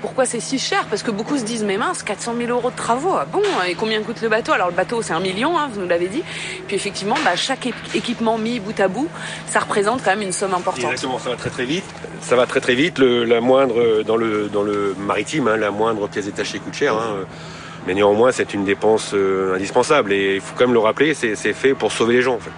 pourquoi 0.00 0.26
c'est 0.26 0.40
si 0.40 0.58
cher 0.58 0.84
Parce 0.88 1.02
que 1.02 1.10
beaucoup 1.10 1.36
se 1.36 1.44
disent, 1.44 1.64
mais 1.64 1.76
mince, 1.76 2.02
400 2.02 2.34
000 2.38 2.50
euros 2.50 2.70
de 2.70 2.76
travaux, 2.76 3.14
ah 3.14 3.26
bon 3.30 3.42
Et 3.68 3.74
combien 3.74 4.00
coûte 4.02 4.22
le 4.22 4.28
bateau? 4.28 4.52
Alors 4.52 4.68
le 4.68 4.74
bateau, 4.74 5.02
c'est 5.02 5.12
un 5.12 5.20
million, 5.20 5.58
hein, 5.58 5.68
vous 5.72 5.80
nous 5.80 5.88
l'avez 5.88 6.08
dit. 6.08 6.22
Puis 6.66 6.76
effectivement, 6.76 7.16
bah, 7.24 7.36
chaque 7.36 7.68
équipement 7.94 8.38
mis 8.38 8.60
bout 8.60 8.78
à 8.78 8.88
bout, 8.88 9.08
ça 9.48 9.60
représente 9.60 10.02
quand 10.04 10.10
même 10.10 10.22
une 10.22 10.32
somme 10.32 10.54
importante. 10.54 10.84
Exactement, 10.84 11.18
ça 11.18 11.30
va 11.30 11.36
très 11.36 11.50
très 11.50 11.64
vite. 11.64 11.84
Ça 12.20 12.36
va 12.36 12.46
très 12.46 12.60
très 12.60 12.74
vite. 12.74 12.98
Le, 12.98 13.24
la 13.24 13.40
moindre 13.40 14.02
dans 14.02 14.16
le 14.16 14.48
dans 14.48 14.62
le 14.62 14.94
maritime, 14.98 15.48
hein, 15.48 15.56
la 15.56 15.70
moindre 15.70 16.08
pièce 16.08 16.26
détachée 16.26 16.58
coûte 16.58 16.74
cher. 16.74 16.94
Hein. 16.94 17.24
mais 17.86 17.94
néanmoins, 17.94 18.32
c'est 18.32 18.54
une 18.54 18.64
dépense 18.64 19.12
euh, 19.14 19.56
indispensable. 19.56 20.12
Et 20.12 20.36
il 20.36 20.40
faut 20.40 20.54
quand 20.56 20.66
même 20.66 20.74
le 20.74 20.80
rappeler, 20.80 21.14
c'est 21.14 21.34
fait 21.34 21.74
pour 21.74 21.90
sauver 21.92 22.14
les 22.14 22.22
gens. 22.22 22.34
En 22.34 22.40
fait. 22.40 22.50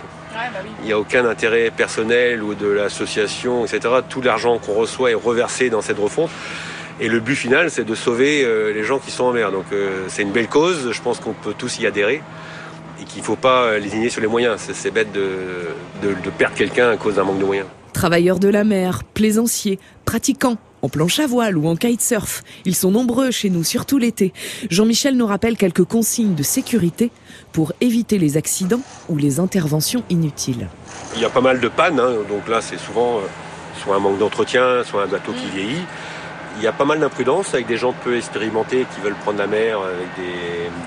Bah 0.53 0.61
il 0.81 0.87
n'y 0.87 0.93
a 0.93 0.99
aucun 0.99 1.25
intérêt 1.27 1.71
personnel 1.71 2.43
ou 2.43 2.55
de 2.55 2.67
l'association, 2.67 3.65
etc. 3.65 3.95
Tout 4.09 4.23
l'argent 4.23 4.59
qu'on 4.59 4.75
reçoit 4.75 5.11
est 5.11 5.15
reversé 5.15 5.71
dans 5.71 5.81
cette 5.81 5.99
refonte. 5.99 6.31
Et 7.01 7.09
le 7.09 7.21
but 7.21 7.37
final, 7.37 7.71
c'est 7.71 7.85
de 7.85 7.95
sauver 7.95 8.45
euh, 8.45 8.73
les 8.73 8.85
gens 8.85 8.99
qui 8.99 9.11
sont 9.11 9.25
en 9.25 9.33
mer. 9.33 9.53
Donc 9.53 9.67
euh, 9.73 10.05
c'est 10.09 10.23
une 10.23 10.33
belle 10.33 10.49
cause, 10.49 10.93
je 10.93 11.01
pense 11.01 11.21
qu'on 11.21 11.33
peut 11.33 11.55
tous 11.57 11.79
y 11.79 11.87
adhérer 11.87 12.23
et 13.01 13.05
qu'il 13.05 13.21
ne 13.21 13.25
faut 13.25 13.37
pas 13.37 13.65
euh, 13.65 13.79
lésigner 13.79 14.11
sur 14.11 14.21
les 14.21 14.27
moyens. 14.27 14.61
C'est 14.73 14.91
bête 14.91 15.13
de, 15.13 15.69
de 16.03 16.31
perdre 16.31 16.57
quelqu'un 16.57 16.91
à 16.91 16.97
cause 16.97 17.15
d'un 17.15 17.25
manque 17.25 17.39
de 17.39 17.45
moyens. 17.45 17.67
Travailleurs 17.93 18.39
de 18.39 18.49
la 18.49 18.65
mer, 18.65 19.05
plaisanciers, 19.05 19.79
pratiquants, 20.05 20.59
en 20.83 20.89
planche 20.89 21.19
à 21.19 21.27
voile 21.27 21.57
ou 21.57 21.67
en 21.69 21.77
kitesurf. 21.77 22.43
Ils 22.65 22.75
sont 22.75 22.91
nombreux 22.91 23.31
chez 23.31 23.51
nous, 23.51 23.65
surtout 23.65 23.99
l'été. 23.99 24.33
Jean-Michel 24.71 25.17
nous 25.17 25.27
rappelle 25.27 25.57
quelques 25.57 25.85
consignes 25.85 26.35
de 26.35 26.43
sécurité 26.43 27.11
pour 27.53 27.73
éviter 27.81 28.19
les 28.19 28.37
accidents 28.37 28.83
ou 29.09 29.17
les 29.17 29.41
interventions 29.41 30.03
inutiles. 30.11 30.69
Il 31.17 31.23
y 31.23 31.25
a 31.25 31.31
pas 31.31 31.41
mal 31.41 31.61
de 31.61 31.69
pannes, 31.69 32.01
hein. 32.01 32.13
donc 32.29 32.49
là 32.49 32.61
c'est 32.61 32.79
souvent 32.79 33.21
soit 33.83 33.97
un 33.97 34.01
manque 34.01 34.19
d'entretien, 34.19 34.85
soit 34.85 35.03
un 35.03 35.07
bateau 35.07 35.33
qui 35.33 35.49
vieillit. 35.57 35.83
Il 36.57 36.63
y 36.63 36.67
a 36.67 36.73
pas 36.73 36.85
mal 36.85 37.01
d'imprudence 37.01 37.55
avec 37.55 37.67
des 37.67 37.77
gens 37.77 37.95
peu 38.05 38.17
expérimentés 38.17 38.87
qui 38.95 39.01
veulent 39.01 39.15
prendre 39.15 39.39
la 39.39 39.47
mer 39.47 39.79
avec 39.79 40.27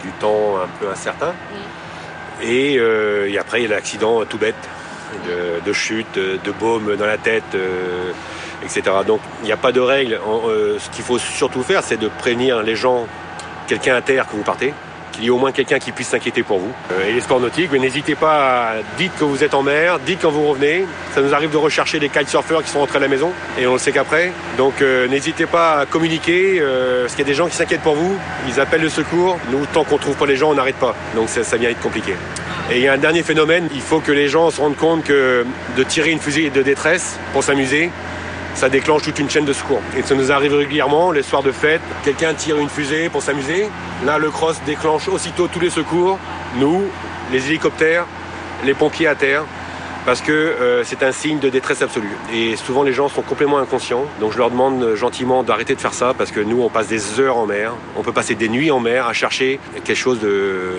du 0.04 0.12
temps 0.20 0.58
un 0.58 0.68
peu 0.80 0.90
incertain. 0.90 1.32
Mm. 1.32 1.84
Euh, 2.46 3.28
et, 3.30 3.38
après, 3.38 3.62
il 3.62 3.70
y 3.70 3.72
a 3.72 3.76
l'accident 3.76 4.24
tout 4.26 4.38
bête, 4.38 4.56
de, 5.66 5.74
chute, 5.74 6.16
de, 6.16 6.52
baume 6.60 6.96
dans 6.96 7.06
la 7.06 7.18
tête, 7.18 7.44
euh, 7.56 8.12
etc. 8.64 8.84
Donc 9.06 9.22
il 9.42 9.46
n'y 9.46 9.52
a 9.52 9.58
pas 9.58 9.72
de 9.72 9.80
règle. 9.80 10.20
Euh, 10.48 10.78
ce 10.80 10.90
qu'il 10.90 11.04
faut 11.04 11.20
surtout 11.20 11.64
faire, 11.64 11.84
c'est 11.84 11.98
de 11.98 12.08
prévenir 12.08 12.62
les 12.64 12.76
gens, 12.76 13.08
quelqu'un 13.68 13.96
à 13.96 14.02
terre 14.02 14.28
que 14.28 14.36
vous 14.36 14.44
partez 14.44 14.74
qu'il 15.12 15.26
y 15.26 15.28
ait 15.28 15.30
au 15.30 15.38
moins 15.38 15.52
quelqu'un 15.52 15.78
qui 15.78 15.92
puisse 15.92 16.08
s'inquiéter 16.08 16.42
pour 16.42 16.58
vous. 16.58 16.72
Euh, 16.92 17.08
et 17.08 17.14
les 17.14 17.22
sports 17.22 17.40
nautiques, 17.40 17.70
mais 17.72 17.78
n'hésitez 17.78 18.16
pas, 18.16 18.72
dites 18.98 19.12
que 19.16 19.24
vous 19.24 19.44
êtes 19.44 19.54
en 19.54 19.62
mer, 19.62 20.00
dites 20.00 20.18
quand 20.20 20.32
vous 20.32 20.48
revenez. 20.48 20.88
Ça 21.14 21.22
nous 21.22 21.36
arrive 21.36 21.52
de 21.52 21.58
rechercher 21.58 22.00
des 22.00 22.10
kitesurfers 22.10 22.64
qui 22.64 22.70
sont 22.72 22.80
rentrés 22.80 22.98
à 22.98 23.02
la 23.02 23.08
maison 23.08 23.32
et 23.60 23.68
on 23.68 23.74
le 23.74 23.78
sait 23.78 23.92
qu'après. 23.92 24.32
Donc 24.58 24.82
n'hésitez 24.82 25.46
pas 25.46 25.82
à 25.82 25.86
communiquer, 25.86 26.60
parce 27.02 27.14
qu'il 27.14 27.24
y 27.24 27.28
a 27.28 27.32
des 27.32 27.36
gens 27.36 27.48
qui 27.48 27.56
s'inquiètent 27.56 27.82
pour 27.82 27.94
vous, 27.94 28.18
ils 28.48 28.60
appellent 28.60 28.82
le 28.82 28.90
secours. 28.90 29.38
Nous, 29.52 29.64
tant 29.68 29.84
qu'on 29.84 30.00
trouve 30.00 30.16
pas 30.16 30.26
les 30.26 30.36
gens, 30.36 30.50
on 30.50 30.56
n'arrête 30.56 30.78
pas. 30.78 30.96
Donc 31.16 31.30
ça, 31.30 31.44
ça 31.44 31.58
vient 31.58 31.70
être 31.70 31.80
compliqué. 31.80 32.16
Et 32.72 32.78
il 32.78 32.84
y 32.84 32.88
a 32.88 32.94
un 32.94 32.98
dernier 32.98 33.24
phénomène, 33.24 33.68
il 33.74 33.82
faut 33.82 34.00
que 34.00 34.12
les 34.12 34.30
gens 34.30 34.50
se 34.50 34.62
rendent 34.62 34.78
compte 34.78 35.04
que 35.04 35.46
de 35.78 35.84
tirer 35.84 36.12
une 36.12 36.20
fusée 36.20 36.50
de 36.50 36.62
détresse 36.62 37.20
pour 37.34 37.44
s'amuser, 37.44 37.90
ça 38.56 38.70
déclenche 38.70 39.04
toute 39.04 39.20
une 39.20 39.30
chaîne 39.30 39.46
de 39.46 39.54
secours. 39.54 39.82
Et 39.98 40.02
ça 40.02 40.16
nous 40.16 40.32
arrive 40.32 40.54
régulièrement, 40.54 41.12
les 41.12 41.24
soirs 41.24 41.44
de 41.44 41.52
fête, 41.52 41.82
quelqu'un 42.06 42.34
tire 42.34 42.58
une 42.58 42.70
fusée 42.70 43.10
pour 43.10 43.22
s'amuser. 43.22 43.68
Là, 44.06 44.18
le 44.18 44.30
cross 44.30 44.62
déclenche 44.66 45.08
aussitôt 45.10 45.48
tous 45.48 45.60
les 45.60 45.70
secours, 45.70 46.18
nous, 46.58 46.84
les 47.32 47.48
hélicoptères, 47.48 48.06
les 48.64 48.74
pompiers 48.74 49.08
à 49.08 49.16
terre, 49.16 49.44
parce 50.06 50.22
que 50.22 50.32
euh, 50.32 50.84
c'est 50.84 51.04
un 51.04 51.12
signe 51.12 51.40
de 51.40 51.50
détresse 51.50 51.82
absolue. 51.82 52.16
Et 52.34 52.56
souvent, 52.56 52.84
les 52.84 52.94
gens 52.94 53.10
sont 53.10 53.22
complètement 53.24 53.58
inconscients. 53.58 54.06
Donc, 54.20 54.32
je 54.34 54.38
leur 54.38 54.52
demande 54.52 54.96
gentiment 54.96 55.44
d'arrêter 55.44 55.76
de 55.76 55.82
faire 55.82 55.94
ça, 55.94 56.14
parce 56.18 56.32
que 56.32 56.40
nous, 56.40 56.62
on 56.62 56.70
passe 56.70 56.88
des 56.88 57.20
heures 57.20 57.38
en 57.38 57.46
mer, 57.46 57.74
on 57.98 58.04
peut 58.04 58.14
passer 58.14 58.36
des 58.36 58.50
nuits 58.50 58.72
en 58.72 58.80
mer 58.80 59.08
à 59.08 59.14
chercher 59.14 59.60
quelque 59.84 59.96
chose 59.96 60.20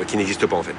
qui 0.07 0.17
n'existe 0.17 0.47
pas 0.47 0.57
en 0.57 0.63
fait. 0.63 0.75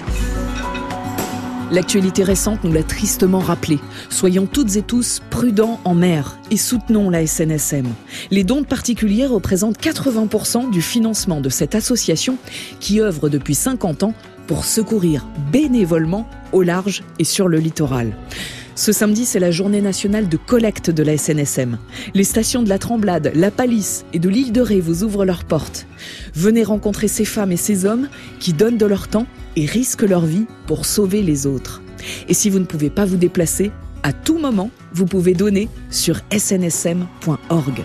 L'actualité 1.75 2.23
récente 2.23 2.63
nous 2.63 2.71
l'a 2.71 2.83
tristement 2.83 3.39
rappelé. 3.39 3.79
Soyons 4.09 4.45
toutes 4.45 4.77
et 4.77 4.81
tous 4.81 5.21
prudents 5.29 5.81
en 5.83 5.93
mer 5.93 6.39
et 6.49 6.55
soutenons 6.55 7.09
la 7.09 7.27
SNSM. 7.27 7.85
Les 8.31 8.45
dons 8.45 8.61
de 8.61 8.65
particuliers 8.65 9.25
représentent 9.25 9.77
80% 9.77 10.71
du 10.71 10.81
financement 10.81 11.41
de 11.41 11.49
cette 11.49 11.75
association 11.75 12.37
qui 12.79 13.01
œuvre 13.01 13.27
depuis 13.27 13.55
50 13.55 14.03
ans 14.03 14.13
pour 14.47 14.63
secourir 14.63 15.27
bénévolement 15.51 16.29
au 16.53 16.61
large 16.61 17.03
et 17.19 17.25
sur 17.25 17.49
le 17.49 17.57
littoral. 17.57 18.15
Ce 18.77 18.91
samedi, 18.91 19.23
c'est 19.23 19.39
la 19.39 19.51
journée 19.51 19.79
nationale 19.79 20.27
de 20.27 20.35
collecte 20.35 20.89
de 20.89 21.01
la 21.01 21.17
SNSM. 21.17 21.77
Les 22.13 22.25
stations 22.25 22.61
de 22.61 22.67
la 22.67 22.77
Tremblade, 22.77 23.31
la 23.33 23.49
Palisse 23.49 24.05
et 24.11 24.19
de 24.19 24.27
l'île 24.27 24.51
de 24.51 24.59
Ré 24.59 24.81
vous 24.81 25.03
ouvrent 25.05 25.23
leurs 25.23 25.45
portes. 25.45 25.87
Venez 26.33 26.63
rencontrer 26.63 27.07
ces 27.07 27.23
femmes 27.23 27.53
et 27.53 27.57
ces 27.57 27.85
hommes 27.85 28.09
qui 28.41 28.51
donnent 28.51 28.77
de 28.77 28.85
leur 28.85 29.07
temps 29.07 29.27
et 29.55 29.65
risquent 29.65 30.01
leur 30.01 30.25
vie 30.25 30.45
pour 30.67 30.85
sauver 30.85 31.21
les 31.21 31.47
autres. 31.47 31.81
Et 32.27 32.33
si 32.33 32.49
vous 32.49 32.59
ne 32.59 32.65
pouvez 32.65 32.89
pas 32.89 33.05
vous 33.05 33.15
déplacer, 33.15 33.71
à 34.03 34.11
tout 34.11 34.37
moment, 34.37 34.69
vous 34.91 35.05
pouvez 35.05 35.33
donner 35.33 35.69
sur 35.89 36.19
snsm.org. 36.37 37.81